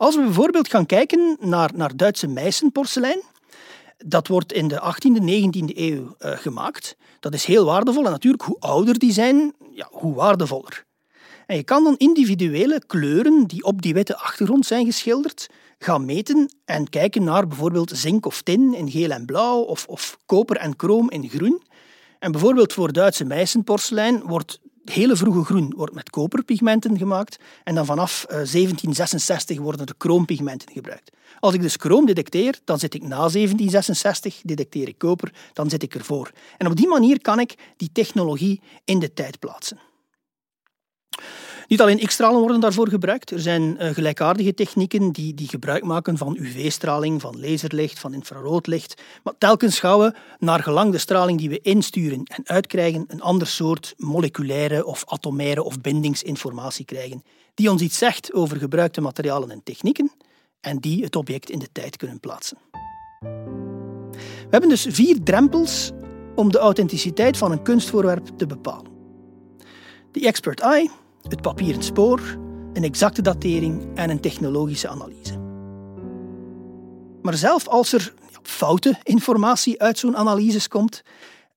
Als 0.00 0.16
we 0.16 0.22
bijvoorbeeld 0.22 0.68
gaan 0.68 0.86
kijken 0.86 1.36
naar, 1.40 1.70
naar 1.74 1.96
Duitse 1.96 2.26
Meissen-porselein, 2.26 3.22
dat 3.98 4.28
wordt 4.28 4.52
in 4.52 4.68
de 4.68 4.80
18e, 4.80 5.22
19e 5.22 5.76
eeuw 5.76 6.16
uh, 6.20 6.30
gemaakt. 6.36 6.96
Dat 7.18 7.34
is 7.34 7.44
heel 7.44 7.64
waardevol 7.64 8.04
en 8.04 8.10
natuurlijk 8.10 8.42
hoe 8.42 8.56
ouder 8.58 8.98
die 8.98 9.12
zijn, 9.12 9.54
ja, 9.74 9.88
hoe 9.90 10.14
waardevoller. 10.14 10.84
En 11.46 11.56
je 11.56 11.62
kan 11.62 11.84
dan 11.84 11.96
individuele 11.96 12.82
kleuren 12.86 13.46
die 13.46 13.64
op 13.64 13.82
die 13.82 13.94
witte 13.94 14.16
achtergrond 14.16 14.66
zijn 14.66 14.84
geschilderd 14.84 15.48
gaan 15.78 16.04
meten 16.04 16.50
en 16.64 16.88
kijken 16.88 17.24
naar 17.24 17.46
bijvoorbeeld 17.46 17.90
zink 17.94 18.26
of 18.26 18.42
tin 18.42 18.74
in 18.74 18.90
geel 18.90 19.10
en 19.10 19.24
blauw 19.24 19.60
of, 19.60 19.86
of 19.86 20.18
koper 20.26 20.56
en 20.56 20.74
chroom 20.76 21.10
in 21.10 21.28
groen. 21.28 21.62
En 22.18 22.32
bijvoorbeeld 22.32 22.72
voor 22.72 22.92
Duitse 22.92 23.24
Meissen-porselein 23.24 24.22
wordt 24.22 24.60
hele 24.90 25.16
vroege 25.16 25.44
groen 25.44 25.72
wordt 25.76 25.94
met 25.94 26.10
koperpigmenten 26.10 26.98
gemaakt 26.98 27.38
en 27.64 27.74
dan 27.74 27.86
vanaf 27.86 28.24
1766 28.28 29.56
eh, 29.56 29.62
worden 29.62 29.86
er 29.86 29.94
kroompigmenten 29.96 30.72
gebruikt. 30.72 31.10
Als 31.40 31.54
ik 31.54 31.60
dus 31.60 31.74
chroom 31.74 32.06
detecteer, 32.06 32.58
dan 32.64 32.78
zit 32.78 32.94
ik 32.94 33.02
na 33.02 33.08
1766, 33.08 34.40
detecteer 34.44 34.88
ik 34.88 34.98
koper, 34.98 35.32
dan 35.52 35.70
zit 35.70 35.82
ik 35.82 35.94
ervoor. 35.94 36.30
En 36.58 36.66
op 36.66 36.76
die 36.76 36.88
manier 36.88 37.20
kan 37.20 37.40
ik 37.40 37.54
die 37.76 37.92
technologie 37.92 38.60
in 38.84 38.98
de 38.98 39.12
tijd 39.12 39.38
plaatsen. 39.38 39.78
Niet 41.70 41.80
alleen 41.80 42.06
X-stralen 42.06 42.40
worden 42.40 42.60
daarvoor 42.60 42.88
gebruikt. 42.88 43.30
Er 43.30 43.40
zijn 43.40 43.62
uh, 43.62 43.90
gelijkaardige 43.90 44.54
technieken 44.54 45.12
die, 45.12 45.34
die 45.34 45.48
gebruik 45.48 45.84
maken 45.84 46.16
van 46.16 46.36
UV-straling, 46.38 47.20
van 47.20 47.40
laserlicht, 47.40 47.98
van 47.98 48.14
infraroodlicht. 48.14 49.02
Maar 49.22 49.34
telkens 49.38 49.78
gaan 49.78 49.98
we, 49.98 50.14
naar 50.38 50.62
gelang 50.62 50.92
de 50.92 50.98
straling 50.98 51.38
die 51.38 51.48
we 51.48 51.60
insturen 51.60 52.22
en 52.24 52.42
uitkrijgen, 52.44 53.04
een 53.08 53.20
ander 53.20 53.46
soort 53.46 53.94
moleculaire 53.96 54.84
of 54.84 55.04
atomaire 55.06 55.62
of 55.62 55.80
bindingsinformatie 55.80 56.84
krijgen, 56.84 57.22
die 57.54 57.70
ons 57.70 57.82
iets 57.82 57.98
zegt 57.98 58.32
over 58.32 58.56
gebruikte 58.56 59.00
materialen 59.00 59.50
en 59.50 59.62
technieken 59.62 60.12
en 60.60 60.78
die 60.78 61.04
het 61.04 61.16
object 61.16 61.50
in 61.50 61.58
de 61.58 61.68
tijd 61.72 61.96
kunnen 61.96 62.20
plaatsen. 62.20 62.58
We 64.20 64.50
hebben 64.50 64.68
dus 64.68 64.86
vier 64.88 65.22
drempels 65.22 65.90
om 66.34 66.52
de 66.52 66.58
authenticiteit 66.58 67.36
van 67.36 67.52
een 67.52 67.62
kunstvoorwerp 67.62 68.26
te 68.36 68.46
bepalen. 68.46 68.90
De 70.12 70.26
expert 70.26 70.60
eye, 70.60 70.90
het 71.28 71.42
papieren 71.42 71.82
spoor, 71.82 72.20
een 72.72 72.84
exacte 72.84 73.22
datering 73.22 73.82
en 73.94 74.10
een 74.10 74.20
technologische 74.20 74.88
analyse. 74.88 75.38
Maar 77.22 77.34
zelf 77.34 77.68
als 77.68 77.92
er 77.92 78.14
foute 78.42 78.98
informatie 79.02 79.80
uit 79.80 79.98
zo'n 79.98 80.16
analyse 80.16 80.68
komt, 80.68 81.02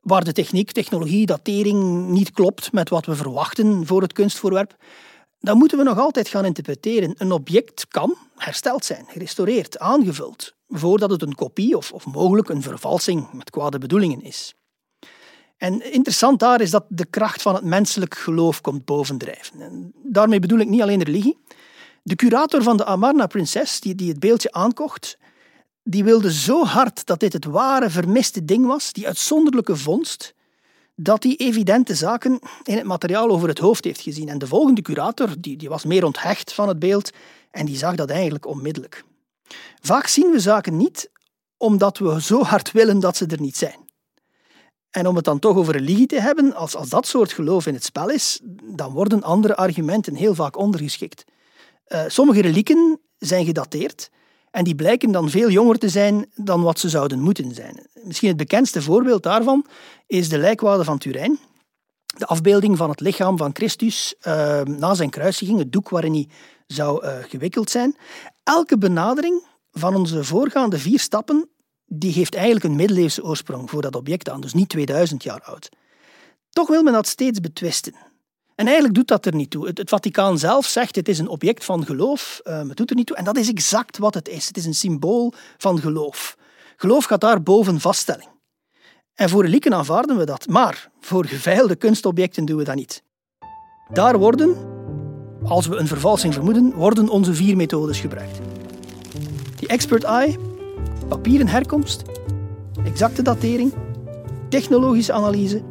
waar 0.02 0.24
de 0.24 0.34
techniek, 0.34 0.72
technologie, 0.72 1.26
datering 1.26 2.08
niet 2.08 2.32
klopt 2.32 2.72
met 2.72 2.90
wat 2.90 3.06
we 3.06 3.16
verwachten 3.16 3.86
voor 3.86 4.02
het 4.02 4.14
kunstvoorwerp, 4.14 4.76
dan 5.40 5.58
moeten 5.58 5.78
we 5.78 5.84
nog 5.84 6.00
altijd 6.00 6.28
gaan 6.28 6.46
interpreteren. 6.46 7.16
Een 7.18 7.32
object 7.32 7.88
kan 7.88 8.16
hersteld 8.36 8.86
zijn, 8.86 9.06
gerestaureerd, 9.08 9.80
aangevuld, 9.80 10.54
voordat 10.70 11.10
het 11.10 11.22
een 11.22 11.36
kopie 11.36 11.78
of, 11.78 11.92
of 11.92 12.06
mogelijk 12.06 12.50
een 12.50 12.62
vervalsing 12.62 13.34
met 13.34 13.50
kwade 13.50 13.78
bedoelingen 13.78 14.22
is. 14.22 14.54
En 15.64 15.92
interessant 15.92 16.40
daar 16.40 16.62
is 16.62 16.70
dat 16.70 16.86
de 16.90 17.06
kracht 17.06 17.42
van 17.42 17.56
het 17.56 17.64
menselijk 17.64 18.16
geloof 18.16 18.62
komt 18.62 18.86
bovendrijven. 18.86 19.62
En 19.62 19.94
daarmee 20.04 20.40
bedoel 20.40 20.60
ik 20.60 20.68
niet 20.68 20.82
alleen 20.82 21.04
religie. 21.04 21.38
De 22.02 22.16
curator 22.16 22.64
van 22.64 22.78
de 22.78 22.86
Amarna-prinses, 22.86 23.80
die, 23.80 23.96
die 23.96 24.10
het 24.10 24.20
beeldje 24.20 24.52
aankocht, 24.52 25.18
die 25.84 26.04
wilde 26.04 26.34
zo 26.34 26.66
hard 26.66 27.06
dat 27.06 27.20
dit 27.20 27.34
het 27.34 27.46
ware 27.46 27.90
vermiste 27.90 28.46
ding 28.46 28.66
was, 28.66 28.94
die 28.94 29.08
uitzonderlijke 29.08 29.76
vondst, 29.76 30.34
dat 30.96 31.24
hij 31.24 31.36
evidente 31.38 31.96
zaken 31.96 32.40
in 32.64 32.78
het 32.78 32.86
materiaal 32.86 33.30
over 33.30 33.48
het 33.48 33.60
hoofd 33.60 33.84
heeft 33.84 34.02
gezien. 34.02 34.30
En 34.30 34.38
de 34.38 34.48
volgende 34.48 34.82
curator 34.82 35.30
die, 35.40 35.58
die 35.58 35.70
was 35.70 35.86
meer 35.86 36.06
onthecht 36.06 36.54
van 36.54 36.68
het 36.68 36.80
beeld 36.80 37.12
en 37.52 37.66
die 37.66 37.78
zag 37.78 37.96
dat 37.96 38.10
eigenlijk 38.10 38.46
onmiddellijk. 38.46 39.04
Vaak 39.82 40.08
zien 40.08 40.32
we 40.32 40.40
zaken 40.40 40.78
niet 40.78 41.12
omdat 41.58 41.98
we 41.98 42.22
zo 42.22 42.42
hard 42.42 42.72
willen 42.72 43.00
dat 43.00 43.18
ze 43.18 43.26
er 43.26 43.42
niet 43.42 43.58
zijn. 43.58 43.82
En 44.94 45.08
om 45.08 45.16
het 45.16 45.26
dan 45.26 45.40
toch 45.40 45.56
over 45.56 45.74
religie 45.74 46.06
te 46.06 46.22
hebben, 46.22 46.56
als, 46.56 46.76
als 46.76 46.90
dat 46.90 47.08
soort 47.08 47.32
geloof 47.32 47.66
in 47.66 47.74
het 47.74 47.84
spel 47.84 48.10
is, 48.10 48.40
dan 48.64 48.92
worden 48.92 49.24
andere 49.24 49.56
argumenten 49.56 50.16
heel 50.16 50.36
vaak 50.36 50.58
ondergeschikt. 50.58 51.24
Uh, 51.88 52.04
sommige 52.08 52.42
relieken 52.42 53.00
zijn 53.18 53.46
gedateerd 53.46 54.10
en 54.52 54.64
die 54.64 54.76
blijken 54.76 55.12
dan 55.12 55.30
veel 55.30 55.50
jonger 55.50 55.78
te 55.78 55.90
zijn 55.90 56.26
dan 56.36 56.62
wat 56.62 56.80
ze 56.80 56.90
zouden 56.90 57.20
moeten 57.20 57.54
zijn. 57.54 57.88
Misschien 58.04 58.28
het 58.28 58.38
bekendste 58.38 58.82
voorbeeld 58.82 59.24
daarvan 59.24 59.66
is 60.08 60.30
de 60.30 60.38
lijkwade 60.38 60.84
van 60.84 60.98
Turijn. 60.98 61.40
De 62.18 62.26
afbeelding 62.26 62.78
van 62.78 62.90
het 62.90 63.00
lichaam 63.00 63.38
van 63.38 63.50
Christus 63.54 64.16
uh, 64.28 64.62
na 64.62 64.94
zijn 64.94 65.10
kruisiging, 65.10 65.60
het 65.60 65.72
doek 65.72 65.90
waarin 65.90 66.14
hij 66.14 66.28
zou 66.68 67.06
uh, 67.06 67.14
gewikkeld 67.30 67.70
zijn. 67.70 67.96
Elke 68.44 68.78
benadering 68.78 69.46
van 69.72 69.96
onze 69.96 70.24
voorgaande 70.24 70.78
vier 70.78 71.00
stappen 71.00 71.50
die 71.94 72.14
geeft 72.14 72.36
eigenlijk 72.36 72.66
een 72.66 72.76
middeleeuwse 72.76 73.24
oorsprong 73.24 73.70
voor 73.70 73.82
dat 73.82 73.96
object 73.96 74.30
aan, 74.30 74.42
dus 74.42 74.54
niet 74.54 74.70
2000 74.70 75.24
jaar 75.24 75.42
oud. 75.42 75.70
Toch 76.50 76.68
wil 76.68 76.84
men 76.84 76.94
dat 76.94 77.08
steeds 77.08 77.40
betwisten. 77.40 77.94
En 78.56 78.66
eigenlijk 78.66 78.96
doet 78.96 79.08
dat 79.08 79.26
er 79.26 79.36
niet 79.36 79.50
toe. 79.50 79.68
Het, 79.68 79.82
Vaticaan 79.86 80.38
zelf 80.38 80.66
zegt 80.66 80.96
het 80.96 81.10
is 81.10 81.20
een 81.20 81.28
object 81.28 81.66
van 81.66 81.86
geloof, 81.86 82.42
uh, 82.44 82.68
het 82.68 82.78
doet 82.78 82.90
er 82.90 82.96
niet 82.96 83.08
toe. 83.08 83.16
En 83.16 83.24
dat 83.24 83.38
is 83.38 83.50
exact 83.50 83.98
wat 83.98 84.14
het 84.14 84.30
is. 84.30 84.48
Het 84.48 84.58
is 84.58 84.66
een 84.66 84.74
symbool 84.74 85.34
van 85.58 85.80
geloof. 85.80 86.38
Geloof 86.76 87.06
gaat 87.06 87.22
daar 87.22 87.44
boven 87.44 87.80
vaststelling. 87.80 88.30
En 89.14 89.30
voor 89.30 89.44
relieken 89.44 89.74
aanvaarden 89.74 90.18
we 90.18 90.26
dat, 90.26 90.48
maar 90.48 90.92
voor 91.00 91.26
geveiligde 91.26 91.76
kunstobjecten 91.76 92.46
doen 92.46 92.58
we 92.58 92.64
dat 92.64 92.76
niet. 92.76 93.04
Daar 93.92 94.18
worden, 94.18 94.58
als 95.44 95.68
we 95.68 95.76
een 95.76 95.88
vervalsing 95.88 96.34
vermoeden, 96.34 96.74
worden 96.74 97.10
onze 97.10 97.34
vier 97.34 97.56
methodes 97.56 98.00
gebruikt. 98.00 98.40
Die 99.56 99.68
expert 99.68 100.04
eye, 100.04 100.38
papieren 101.08 101.48
herkomst, 101.48 102.02
exacte 102.86 103.22
datering, 103.22 103.74
technologische 104.50 105.14
analyse, 105.14 105.62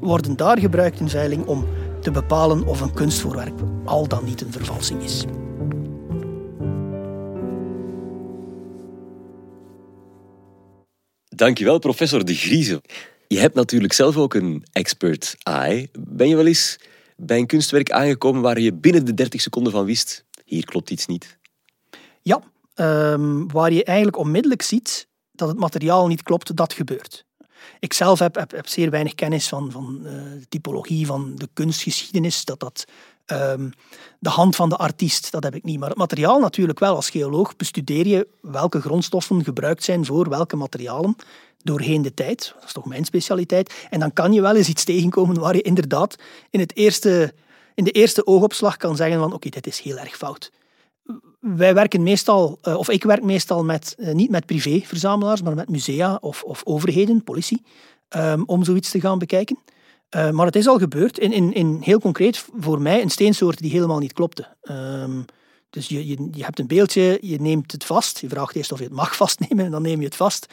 worden 0.00 0.36
daar 0.36 0.58
gebruikt 0.58 1.00
in 1.00 1.08
veiling 1.08 1.46
om 1.46 1.66
te 2.00 2.10
bepalen 2.10 2.66
of 2.66 2.80
een 2.80 2.92
kunstvoorwerp 2.92 3.62
al 3.84 4.08
dan 4.08 4.24
niet 4.24 4.40
een 4.40 4.52
vervalsing 4.52 5.02
is. 5.02 5.24
Dankjewel, 11.28 11.78
professor 11.78 12.24
De 12.24 12.34
Griezen. 12.34 12.80
Je 13.28 13.38
hebt 13.38 13.54
natuurlijk 13.54 13.92
zelf 13.92 14.16
ook 14.16 14.34
een 14.34 14.64
expert 14.72 15.36
eye. 15.42 15.88
Ben 15.98 16.28
je 16.28 16.36
wel 16.36 16.46
eens 16.46 16.78
bij 17.16 17.38
een 17.38 17.46
kunstwerk 17.46 17.90
aangekomen 17.90 18.42
waar 18.42 18.60
je 18.60 18.72
binnen 18.74 19.04
de 19.04 19.14
30 19.14 19.40
seconden 19.40 19.72
van 19.72 19.84
wist, 19.84 20.24
hier 20.44 20.64
klopt 20.64 20.90
iets 20.90 21.06
niet? 21.06 21.38
Ja, 22.22 22.42
um, 22.76 23.52
waar 23.52 23.72
je 23.72 23.84
eigenlijk 23.84 24.16
onmiddellijk 24.16 24.62
ziet 24.62 25.08
dat 25.32 25.48
het 25.48 25.58
materiaal 25.58 26.06
niet 26.06 26.22
klopt, 26.22 26.56
dat 26.56 26.72
gebeurt. 26.72 27.24
Ik 27.80 27.92
zelf 27.92 28.18
heb, 28.18 28.34
heb, 28.34 28.68
zeer 28.68 28.90
weinig 28.90 29.14
kennis 29.14 29.48
van, 29.48 29.70
van 29.70 30.00
uh, 30.02 30.10
de 30.12 30.46
typologie 30.48 31.06
van 31.06 31.32
de 31.34 31.48
kunstgeschiedenis, 31.52 32.44
dat 32.44 32.60
dat 32.60 32.84
um, 33.26 33.72
de 34.18 34.28
hand 34.28 34.56
van 34.56 34.68
de 34.68 34.76
artiest, 34.76 35.30
dat 35.30 35.42
heb 35.42 35.54
ik 35.54 35.64
niet. 35.64 35.78
Maar 35.78 35.88
het 35.88 35.98
materiaal 35.98 36.40
natuurlijk 36.40 36.78
wel. 36.78 36.94
Als 36.94 37.10
geoloog 37.10 37.56
bestudeer 37.56 38.06
je 38.06 38.28
welke 38.40 38.80
grondstoffen 38.80 39.44
gebruikt 39.44 39.84
zijn 39.84 40.04
voor 40.04 40.28
welke 40.28 40.56
materialen 40.56 41.16
doorheen 41.62 42.02
de 42.02 42.14
tijd. 42.14 42.52
Dat 42.54 42.64
is 42.64 42.72
toch 42.72 42.86
mijn 42.86 43.04
specialiteit. 43.04 43.86
En 43.90 44.00
dan 44.00 44.12
kan 44.12 44.32
je 44.32 44.40
wel 44.40 44.56
eens 44.56 44.68
iets 44.68 44.84
tegenkomen 44.84 45.40
waar 45.40 45.54
je 45.54 45.62
inderdaad 45.62 46.16
in, 46.50 46.60
het 46.60 46.76
eerste, 46.76 47.34
in 47.74 47.84
de 47.84 47.90
eerste 47.90 48.26
oogopslag 48.26 48.76
kan 48.76 48.96
zeggen 48.96 49.18
van 49.18 49.32
oké, 49.32 49.48
dit 49.48 49.66
is 49.66 49.80
heel 49.80 49.98
erg 49.98 50.16
fout. 50.16 50.50
Wij 51.54 51.74
werken 51.74 52.02
meestal, 52.02 52.58
eh, 52.62 52.76
of 52.76 52.88
ik 52.88 53.02
werk 53.02 53.22
meestal 53.22 53.64
met, 53.64 53.94
eh, 53.98 54.14
niet 54.14 54.30
met 54.30 54.46
privéverzamelaars, 54.46 55.42
maar 55.42 55.54
met 55.54 55.68
musea 55.68 56.18
of, 56.20 56.42
of 56.42 56.60
overheden, 56.64 57.24
politie, 57.24 57.62
um, 58.16 58.42
om 58.46 58.64
zoiets 58.64 58.90
te 58.90 59.00
gaan 59.00 59.18
bekijken. 59.18 59.58
Uh, 60.16 60.30
maar 60.30 60.46
het 60.46 60.56
is 60.56 60.66
al 60.66 60.78
gebeurd. 60.78 61.18
In, 61.18 61.32
in, 61.32 61.52
in 61.52 61.78
heel 61.80 61.98
concreet 61.98 62.44
voor 62.58 62.80
mij 62.80 63.02
een 63.02 63.10
steensoort 63.10 63.58
die 63.58 63.70
helemaal 63.70 63.98
niet 63.98 64.12
klopte. 64.12 64.46
Um, 64.62 65.24
dus 65.70 65.88
je, 65.88 66.06
je, 66.06 66.28
je 66.32 66.44
hebt 66.44 66.58
een 66.58 66.66
beeldje, 66.66 67.18
je 67.20 67.40
neemt 67.40 67.72
het 67.72 67.84
vast. 67.84 68.20
Je 68.20 68.28
vraagt 68.28 68.54
eerst 68.54 68.72
of 68.72 68.78
je 68.78 68.84
het 68.84 68.92
mag 68.92 69.16
vastnemen 69.24 69.64
en 69.64 69.70
dan 69.70 69.82
neem 69.82 69.98
je 69.98 70.06
het 70.06 70.16
vast. 70.16 70.46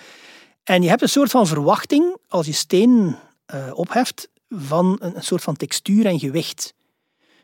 En 0.64 0.82
je 0.82 0.90
hebt 0.90 1.02
een 1.02 1.10
soort 1.10 1.32
van 1.32 1.48
verwachting 1.48 2.18
als 2.28 2.46
je 2.46 2.52
steen 2.52 3.16
opheft 3.74 4.30
van 4.50 4.98
een, 5.00 5.16
een, 5.16 5.24
soort 5.24 5.44
van 5.44 5.56
textuur 5.56 6.06
en 6.06 6.20
gewicht. 6.20 6.74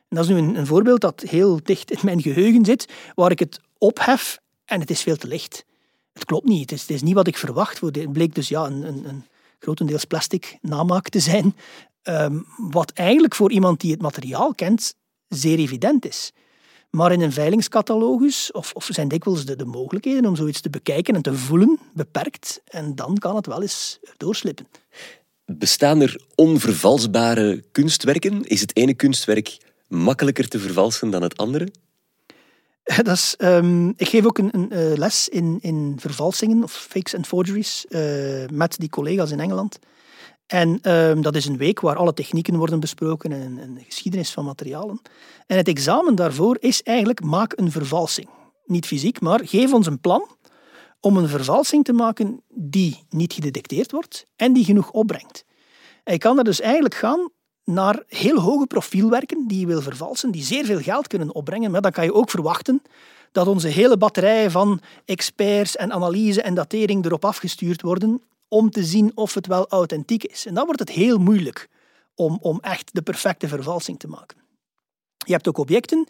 Dat 0.10 0.24
is 0.24 0.30
nu 0.30 0.38
een, 0.38 0.68
voorbeeld 0.68 1.02
dat 1.02 1.22
heel 1.22 1.60
dicht 1.64 1.92
in 1.92 2.00
mijn 2.02 2.22
geheugen 2.22 2.66
zit, 2.66 2.88
waar 3.16 3.32
ik 3.32 3.40
het 3.40 3.60
ophef 3.78 4.40
en 4.66 4.80
het 4.80 4.90
is 4.90 5.02
veel 5.02 5.16
te 5.16 5.28
licht. 5.28 5.66
Het 6.14 6.26
klopt 6.26 6.48
niet. 6.48 6.70
Het 6.70 6.90
is, 6.90 7.02
niet 7.02 7.14
wat 7.14 7.28
ik 7.28 7.38
verwacht. 7.38 7.82
Het 7.82 8.12
bleek 8.12 8.36
dus 8.36 8.48
ja, 8.48 8.66
een, 8.66 8.88
een, 8.88 9.08
een 9.08 9.26
grotendeels 9.60 10.06
plastic 10.06 10.58
namaak 10.62 11.10
te 11.10 11.20
zijn. 11.20 11.56
Um, 12.04 12.46
wat 12.58 12.92
eigenlijk 12.92 13.36
voor 13.36 13.52
iemand 13.52 13.80
die 13.80 13.92
het 13.92 14.02
materiaal 14.02 14.56
kent 14.56 14.96
zeer 15.28 15.58
evident 15.58 16.06
is. 16.06 16.32
Maar 16.90 17.12
in 17.12 17.22
een 17.22 17.32
veilingscatalogus 17.32 18.52
of, 18.52 18.74
of 18.74 18.88
zijn 18.92 19.08
dikwijls 19.08 19.46
de, 19.46 19.66
mogelijkheden 19.66 20.26
om 20.26 20.36
zoiets 20.36 20.62
te 20.62 20.70
bekijken 20.70 21.16
en 21.16 21.22
te 21.22 21.34
voelen 21.34 21.80
beperkt. 21.94 22.62
En 22.66 22.96
dan 22.96 23.18
kan 23.18 23.36
het 23.36 23.46
wel 23.46 23.62
eens 23.62 24.00
doorslippen. 24.18 24.68
Bestaan 25.46 26.02
er 26.02 26.22
onvervalsbare 26.36 27.64
kunstwerken? 27.72 28.44
Is 28.44 28.62
het 28.62 28.76
ene 28.76 28.94
kunstwerk 28.94 29.58
makkelijker 29.90 30.48
te 30.48 30.60
vervalsen 30.60 31.10
dan 31.10 31.22
het 31.22 31.38
andere? 31.38 31.72
Dat 32.84 33.08
is, 33.08 33.36
um, 33.38 33.94
ik 33.98 34.08
geef 34.10 34.26
ook 34.26 34.38
een, 34.38 34.50
een 34.52 34.70
uh, 34.74 34.98
les 34.98 35.30
in, 35.30 35.58
in 35.62 35.96
vervalsingen 36.00 36.64
of 36.64 36.72
fakes 36.72 37.14
en 37.14 37.26
forgeries 37.26 37.86
uh, 37.90 38.46
met 38.52 38.78
die 38.78 38.90
collega's 38.90 39.32
in 39.32 39.40
Engeland. 39.40 39.80
En 40.48 40.92
um, 40.92 41.22
dat 41.22 41.36
is 41.36 41.46
een 41.46 41.58
week 41.58 41.80
waar 41.80 41.96
alle 41.96 42.14
technieken 42.14 42.56
worden 42.56 42.80
besproken 42.80 43.32
en, 43.32 43.60
en 43.60 43.74
de 43.74 43.84
geschiedenis 43.84 44.32
van 44.32 44.46
materialen. 44.46 45.02
En 45.48 45.58
het 45.58 45.68
examen 45.68 46.16
daarvoor 46.16 46.58
is 46.60 46.84
eigenlijk 46.84 47.24
maak 47.24 47.54
een 47.56 47.72
vervalsing. 47.72 48.30
Niet 48.66 48.86
fysiek, 48.86 49.22
maar 49.22 49.40
geef 49.44 49.74
ons 49.74 49.88
een 49.88 50.00
plan 50.00 50.28
om 51.00 51.18
een 51.18 51.28
vervalsing 51.28 51.86
te 51.86 51.94
maken 51.94 52.42
die 52.54 53.04
niet 53.10 53.34
gedetecteerd 53.34 53.92
wordt 53.92 54.26
en 54.36 54.54
die 54.54 54.66
genoeg 54.66 54.92
opbrengt. 54.92 55.46
En 56.04 56.14
je 56.14 56.20
kan 56.20 56.38
er 56.38 56.44
dus 56.44 56.62
eigenlijk 56.62 56.96
gaan 56.96 57.30
naar 57.70 58.04
heel 58.08 58.40
hoge 58.40 58.66
profielwerken 58.66 59.48
die 59.48 59.60
je 59.60 59.66
wil 59.66 59.82
vervalsen, 59.82 60.32
die 60.32 60.44
zeer 60.44 60.66
veel 60.66 60.80
geld 60.80 61.08
kunnen 61.08 61.36
opbrengen. 61.36 61.72
Maar 61.72 61.82
dan 61.82 61.92
kan 61.92 62.04
je 62.04 62.14
ook 62.14 62.30
verwachten 62.30 62.82
dat 63.32 63.48
onze 63.48 63.68
hele 63.68 63.98
batterij 63.98 64.50
van 64.50 64.82
experts 65.06 65.76
en 65.76 65.94
analyse 65.94 66.42
en 66.42 66.54
datering 66.54 67.06
erop 67.06 67.26
afgestuurd 67.26 67.82
worden 67.82 68.22
om 68.48 68.70
te 68.70 68.84
zien 68.84 69.12
of 69.16 69.34
het 69.34 69.48
wel 69.48 69.68
authentiek 69.68 70.24
is. 70.24 70.46
En 70.46 70.54
dan 70.54 70.66
wordt 70.66 70.80
het 70.80 70.90
heel 70.90 71.18
moeilijk 71.18 71.70
om, 72.16 72.38
om 72.42 72.60
echt 72.62 72.90
de 72.94 73.02
perfecte 73.02 73.48
vervalsing 73.48 74.00
te 74.00 74.08
maken. 74.08 74.38
Je 75.18 75.32
hebt 75.32 75.48
ook 75.48 75.58
objecten 75.58 76.08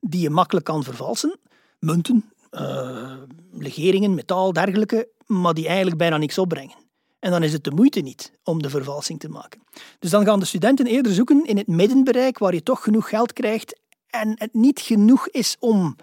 die 0.00 0.20
je 0.20 0.30
makkelijk 0.30 0.66
kan 0.66 0.84
vervalsen. 0.84 1.38
Munten, 1.78 2.32
uh, 2.50 3.12
legeringen, 3.52 4.14
metaal, 4.14 4.52
dergelijke, 4.52 5.08
maar 5.26 5.54
die 5.54 5.66
eigenlijk 5.66 5.96
bijna 5.96 6.16
niks 6.16 6.38
opbrengen. 6.38 6.87
En 7.18 7.30
dan 7.30 7.42
is 7.42 7.52
het 7.52 7.64
de 7.64 7.70
moeite 7.70 8.00
niet 8.00 8.32
om 8.44 8.62
de 8.62 8.70
vervalsing 8.70 9.20
te 9.20 9.28
maken. 9.28 9.62
Dus 9.98 10.10
dan 10.10 10.24
gaan 10.24 10.40
de 10.40 10.46
studenten 10.46 10.86
eerder 10.86 11.12
zoeken 11.12 11.44
in 11.44 11.56
het 11.56 11.66
middenbereik 11.66 12.38
waar 12.38 12.54
je 12.54 12.62
toch 12.62 12.82
genoeg 12.82 13.08
geld 13.08 13.32
krijgt 13.32 13.80
en 14.06 14.34
het 14.34 14.54
niet 14.54 14.80
genoeg 14.80 15.28
is 15.28 15.56
om 15.58 15.96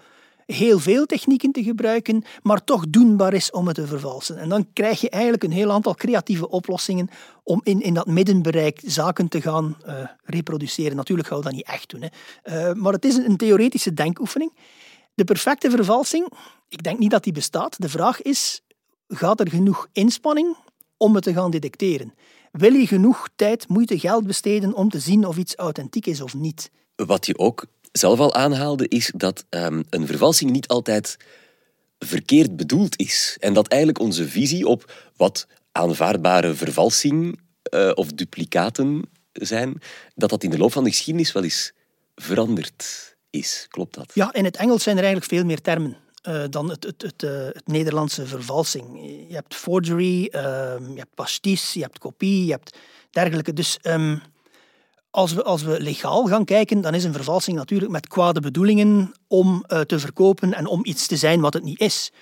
heel 0.46 0.78
veel 0.78 1.06
technieken 1.06 1.52
te 1.52 1.62
gebruiken, 1.62 2.24
maar 2.42 2.64
toch 2.64 2.84
doenbaar 2.88 3.34
is 3.34 3.50
om 3.50 3.66
het 3.66 3.76
te 3.76 3.86
vervalsen. 3.86 4.38
En 4.38 4.48
dan 4.48 4.72
krijg 4.72 5.00
je 5.00 5.10
eigenlijk 5.10 5.42
een 5.42 5.52
heel 5.52 5.70
aantal 5.72 5.94
creatieve 5.94 6.48
oplossingen 6.48 7.08
om 7.42 7.60
in, 7.64 7.80
in 7.80 7.94
dat 7.94 8.06
middenbereik 8.06 8.80
zaken 8.84 9.28
te 9.28 9.40
gaan 9.40 9.76
uh, 9.86 9.94
reproduceren. 10.22 10.96
Natuurlijk 10.96 11.28
gaan 11.28 11.38
we 11.38 11.44
dat 11.44 11.52
niet 11.52 11.66
echt 11.66 11.90
doen, 11.90 12.02
hè. 12.02 12.08
Uh, 12.68 12.74
maar 12.74 12.92
het 12.92 13.04
is 13.04 13.16
een, 13.16 13.24
een 13.24 13.36
theoretische 13.36 13.94
denkoefening. 13.94 14.52
De 15.14 15.24
perfecte 15.24 15.70
vervalsing, 15.70 16.32
ik 16.68 16.82
denk 16.82 16.98
niet 16.98 17.10
dat 17.10 17.24
die 17.24 17.32
bestaat. 17.32 17.80
De 17.80 17.88
vraag 17.88 18.22
is, 18.22 18.62
gaat 19.08 19.40
er 19.40 19.48
genoeg 19.48 19.88
inspanning 19.92 20.56
om 20.96 21.14
het 21.14 21.24
te 21.24 21.32
gaan 21.32 21.50
detecteren? 21.50 22.14
Wil 22.52 22.72
je 22.72 22.86
genoeg 22.86 23.28
tijd, 23.36 23.68
moeite, 23.68 23.98
geld 23.98 24.26
besteden 24.26 24.74
om 24.74 24.90
te 24.90 25.00
zien 25.00 25.26
of 25.26 25.36
iets 25.36 25.54
authentiek 25.54 26.06
is 26.06 26.20
of 26.20 26.34
niet? 26.34 26.70
Wat 26.96 27.26
je 27.26 27.38
ook 27.38 27.66
zelf 27.92 28.18
al 28.18 28.34
aanhaalde, 28.34 28.88
is 28.88 29.12
dat 29.16 29.44
um, 29.50 29.84
een 29.90 30.06
vervalsing 30.06 30.50
niet 30.50 30.68
altijd 30.68 31.16
verkeerd 31.98 32.56
bedoeld 32.56 32.98
is. 32.98 33.36
En 33.40 33.54
dat 33.54 33.68
eigenlijk 33.68 34.00
onze 34.00 34.28
visie 34.28 34.66
op 34.66 34.92
wat 35.16 35.46
aanvaardbare 35.72 36.54
vervalsing 36.54 37.40
uh, 37.74 37.90
of 37.94 38.12
duplicaten 38.12 39.02
zijn, 39.32 39.80
dat 40.14 40.30
dat 40.30 40.42
in 40.42 40.50
de 40.50 40.58
loop 40.58 40.72
van 40.72 40.84
de 40.84 40.90
geschiedenis 40.90 41.32
wel 41.32 41.42
eens 41.42 41.72
veranderd 42.14 43.16
is. 43.30 43.66
Klopt 43.70 43.94
dat? 43.94 44.10
Ja, 44.14 44.32
in 44.32 44.44
het 44.44 44.56
Engels 44.56 44.82
zijn 44.82 44.96
er 44.96 45.04
eigenlijk 45.04 45.32
veel 45.32 45.44
meer 45.44 45.60
termen. 45.60 45.96
Uh, 46.28 46.44
dan 46.50 46.70
het, 46.70 46.84
het, 46.84 47.02
het, 47.02 47.22
uh, 47.22 47.30
het, 47.30 47.66
Nederlandse 47.66 48.26
vervalsing. 48.26 48.84
Je 49.28 49.34
hebt 49.34 49.54
forgery, 49.54 50.18
uh, 50.22 50.40
je 50.78 50.96
hebt 50.96 51.14
pastiche, 51.14 51.78
je 51.78 51.84
hebt 51.84 51.98
kopie, 51.98 52.44
je 52.44 52.50
hebt 52.50 52.76
dergelijke. 53.10 53.52
Dus 53.52 53.78
um, 53.82 54.22
als 55.10 55.32
we, 55.32 55.44
als 55.44 55.62
we 55.62 55.80
legaal 55.80 56.26
gaan 56.26 56.44
kijken, 56.44 56.80
dan 56.80 56.94
is 56.94 57.04
een 57.04 57.12
vervalsing 57.12 57.56
natuurlijk 57.56 57.92
met 57.92 58.08
kwade 58.08 58.40
bedoelingen 58.40 59.12
om 59.28 59.64
uh, 59.68 59.80
te 59.80 59.98
verkopen 59.98 60.54
en 60.54 60.66
om 60.66 60.80
iets 60.84 61.06
te 61.06 61.16
zijn 61.16 61.40
wat 61.40 61.54
het 61.54 61.62
niet 61.62 61.80
is. 61.80 62.12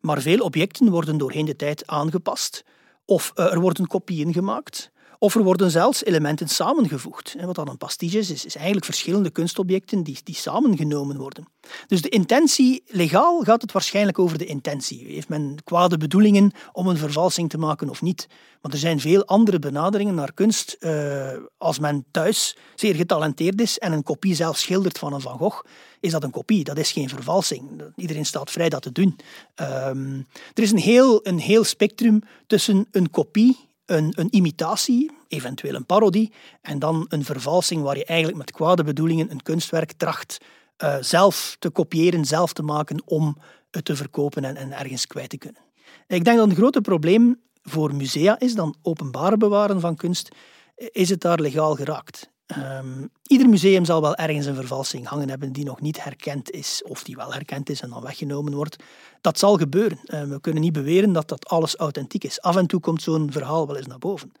Maar 0.00 0.20
veel 0.20 0.40
objecten 0.40 0.90
worden 0.90 1.18
doorheen 1.18 1.44
de 1.44 1.56
tijd 1.56 1.86
aangepast. 1.86 2.64
Of 3.04 3.32
er 3.34 3.60
worden 3.60 3.86
kopieën 3.86 4.32
gemaakt. 4.32 4.90
Of 5.24 5.34
er 5.34 5.42
worden 5.42 5.70
zelfs 5.70 6.04
elementen 6.04 6.48
samengevoegd. 6.48 7.34
En 7.38 7.46
wat 7.46 7.54
dan 7.54 7.68
een 7.68 7.76
pastiche 7.76 8.18
is, 8.18 8.44
is, 8.44 8.56
eigenlijk 8.56 8.84
verschillende 8.84 9.30
kunstobjecten 9.30 10.02
die, 10.02 10.18
die 10.24 10.34
samengenomen 10.34 11.16
worden. 11.16 11.48
Dus 11.86 12.02
de 12.02 12.08
intentie, 12.08 12.82
legaal 12.86 13.40
gaat 13.40 13.62
het 13.62 13.72
waarschijnlijk 13.72 14.18
over 14.18 14.38
de 14.38 14.44
intentie. 14.44 15.04
Heeft 15.06 15.28
men 15.28 15.56
kwade 15.64 15.96
bedoelingen 15.96 16.52
om 16.72 16.88
een 16.88 16.96
vervalsing 16.96 17.50
te 17.50 17.58
maken 17.58 17.88
of 17.88 18.02
niet? 18.02 18.26
Want 18.60 18.74
er 18.74 18.80
zijn 18.80 19.00
veel 19.00 19.24
andere 19.24 19.58
benaderingen 19.58 20.14
naar 20.14 20.32
kunst. 20.32 20.76
Uh, 20.80 21.28
als 21.58 21.78
men 21.78 22.04
thuis 22.10 22.56
zeer 22.74 22.94
getalenteerd 22.94 23.60
is 23.60 23.78
en 23.78 23.92
een 23.92 24.02
kopie 24.02 24.34
zelf 24.34 24.58
schildert 24.58 24.98
van 24.98 25.12
een 25.12 25.20
Van 25.20 25.38
Gogh, 25.38 25.64
is 26.00 26.10
dat 26.10 26.24
een 26.24 26.30
kopie. 26.30 26.64
Dat 26.64 26.78
is 26.78 26.92
geen 26.92 27.08
vervalsing. 27.08 27.82
Iedereen 27.96 28.26
staat 28.26 28.50
vrij 28.50 28.68
dat 28.68 28.82
te 28.82 28.92
doen. 28.92 29.16
Um, 29.56 30.26
er 30.54 30.62
is 30.62 30.70
een 30.70 30.78
heel, 30.78 31.26
een 31.26 31.38
heel 31.38 31.64
spectrum 31.64 32.22
tussen 32.46 32.86
een 32.90 33.10
kopie 33.10 33.72
een, 33.86 34.12
een 34.16 34.34
imitatie, 34.34 35.10
eventueel 35.28 35.74
een 35.74 35.86
parodie, 35.86 36.32
en 36.60 36.78
dan 36.78 37.06
een 37.08 37.24
vervalsing 37.24 37.82
waar 37.82 37.96
je 37.96 38.04
eigenlijk 38.04 38.38
met 38.38 38.50
kwade 38.50 38.84
bedoelingen 38.84 39.30
een 39.30 39.42
kunstwerk 39.42 39.92
tracht 39.92 40.38
uh, 40.78 40.96
zelf 41.00 41.56
te 41.58 41.70
kopiëren, 41.70 42.24
zelf 42.24 42.52
te 42.52 42.62
maken 42.62 43.02
om 43.04 43.36
het 43.70 43.84
te 43.84 43.96
verkopen 43.96 44.44
en, 44.44 44.56
en 44.56 44.72
ergens 44.72 45.06
kwijt 45.06 45.28
te 45.28 45.38
kunnen. 45.38 45.62
Ik 46.06 46.24
denk 46.24 46.36
dat 46.38 46.48
een 46.48 46.56
grote 46.56 46.80
probleem 46.80 47.40
voor 47.62 47.94
musea 47.94 48.38
is 48.38 48.54
dan 48.54 48.76
openbaar 48.82 49.36
bewaren 49.36 49.80
van 49.80 49.96
kunst, 49.96 50.28
is 50.76 51.10
het 51.10 51.20
daar 51.20 51.40
legaal 51.40 51.74
geraakt. 51.74 52.32
Um, 52.46 53.10
ieder 53.26 53.48
museum 53.48 53.84
zal 53.84 54.00
wel 54.00 54.14
ergens 54.14 54.46
een 54.46 54.54
vervalsing 54.54 55.06
hangen 55.06 55.28
hebben 55.28 55.52
die 55.52 55.64
nog 55.64 55.80
niet 55.80 56.04
herkend 56.04 56.50
is, 56.50 56.82
of 56.86 57.02
die 57.02 57.16
wel 57.16 57.32
herkend 57.32 57.70
is 57.70 57.80
en 57.80 57.90
dan 57.90 58.02
weggenomen 58.02 58.54
wordt. 58.54 58.76
Dat 59.20 59.38
zal 59.38 59.56
gebeuren. 59.56 59.98
Uh, 60.06 60.22
we 60.22 60.40
kunnen 60.40 60.62
niet 60.62 60.72
beweren 60.72 61.12
dat 61.12 61.28
dat 61.28 61.48
alles 61.48 61.76
authentiek 61.76 62.24
is. 62.24 62.40
Af 62.40 62.56
en 62.56 62.66
toe 62.66 62.80
komt 62.80 63.02
zo'n 63.02 63.32
verhaal 63.32 63.66
wel 63.66 63.76
eens 63.76 63.86
naar 63.86 63.98
boven. 63.98 64.32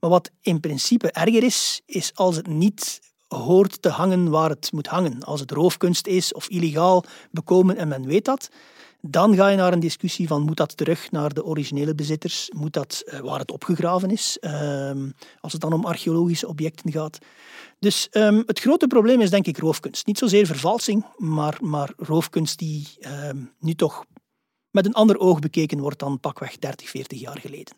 Maar 0.00 0.10
wat 0.10 0.30
in 0.40 0.60
principe 0.60 1.10
erger 1.10 1.42
is, 1.42 1.82
is 1.86 2.14
als 2.14 2.36
het 2.36 2.46
niet 2.46 3.00
hoort 3.28 3.82
te 3.82 3.88
hangen 3.88 4.30
waar 4.30 4.50
het 4.50 4.72
moet 4.72 4.86
hangen. 4.86 5.22
Als 5.22 5.40
het 5.40 5.50
roofkunst 5.50 6.06
is 6.06 6.32
of 6.32 6.48
illegaal 6.48 7.04
bekomen 7.30 7.76
en 7.76 7.88
men 7.88 8.06
weet 8.06 8.24
dat, 8.24 8.50
dan 9.00 9.34
ga 9.34 9.48
je 9.48 9.56
naar 9.56 9.72
een 9.72 9.80
discussie 9.80 10.26
van 10.26 10.42
moet 10.42 10.56
dat 10.56 10.76
terug 10.76 11.10
naar 11.10 11.34
de 11.34 11.44
originele 11.44 11.94
bezitters, 11.94 12.50
moet 12.56 12.72
dat 12.72 13.02
uh, 13.06 13.20
waar 13.20 13.38
het 13.38 13.50
opgegraven 13.50 14.10
is, 14.10 14.38
um, 14.40 15.14
als 15.40 15.52
het 15.52 15.60
dan 15.60 15.72
om 15.72 15.84
archeologische 15.84 16.48
objecten 16.48 16.92
gaat. 16.92 17.18
Dus 17.78 18.08
um, 18.12 18.42
het 18.46 18.60
grote 18.60 18.86
probleem 18.86 19.20
is 19.20 19.30
denk 19.30 19.46
ik 19.46 19.58
roofkunst. 19.58 20.06
Niet 20.06 20.18
zozeer 20.18 20.46
vervalsing, 20.46 21.04
maar, 21.16 21.58
maar 21.60 21.92
roofkunst 21.96 22.58
die 22.58 22.88
um, 23.28 23.52
nu 23.60 23.74
toch 23.74 24.04
met 24.70 24.86
een 24.86 24.94
ander 24.94 25.18
oog 25.18 25.38
bekeken 25.38 25.78
wordt 25.80 25.98
dan 25.98 26.20
pakweg 26.20 26.58
30, 26.58 26.88
40 26.88 27.20
jaar 27.20 27.38
geleden. 27.38 27.76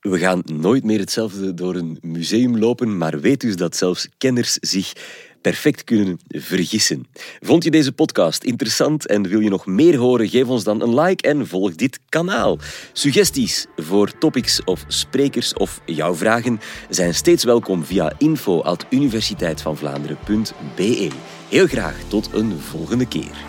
We 0.00 0.18
gaan 0.18 0.42
nooit 0.44 0.84
meer 0.84 0.98
hetzelfde 0.98 1.54
door 1.54 1.74
een 1.74 1.98
museum 2.00 2.58
lopen, 2.58 2.98
maar 2.98 3.20
weet 3.20 3.40
dus 3.40 3.56
dat 3.56 3.76
zelfs 3.76 4.08
kenners 4.18 4.52
zich 4.52 4.92
perfect 5.40 5.84
kunnen 5.84 6.18
vergissen. 6.28 7.06
Vond 7.40 7.64
je 7.64 7.70
deze 7.70 7.92
podcast 7.92 8.44
interessant 8.44 9.06
en 9.06 9.28
wil 9.28 9.40
je 9.40 9.48
nog 9.48 9.66
meer 9.66 9.96
horen? 9.96 10.28
Geef 10.28 10.46
ons 10.46 10.64
dan 10.64 10.82
een 10.82 11.00
like 11.00 11.28
en 11.28 11.46
volg 11.46 11.74
dit 11.74 12.00
kanaal. 12.08 12.58
Suggesties 12.92 13.66
voor 13.76 14.18
topics 14.18 14.64
of 14.64 14.84
sprekers 14.88 15.54
of 15.54 15.80
jouw 15.84 16.14
vragen 16.14 16.60
zijn 16.88 17.14
steeds 17.14 17.44
welkom 17.44 17.84
via 17.84 18.12
info@universiteitvanvlaanderen.be. 18.18 21.08
Heel 21.48 21.66
graag 21.66 21.96
tot 22.08 22.28
een 22.32 22.60
volgende 22.60 23.06
keer. 23.06 23.46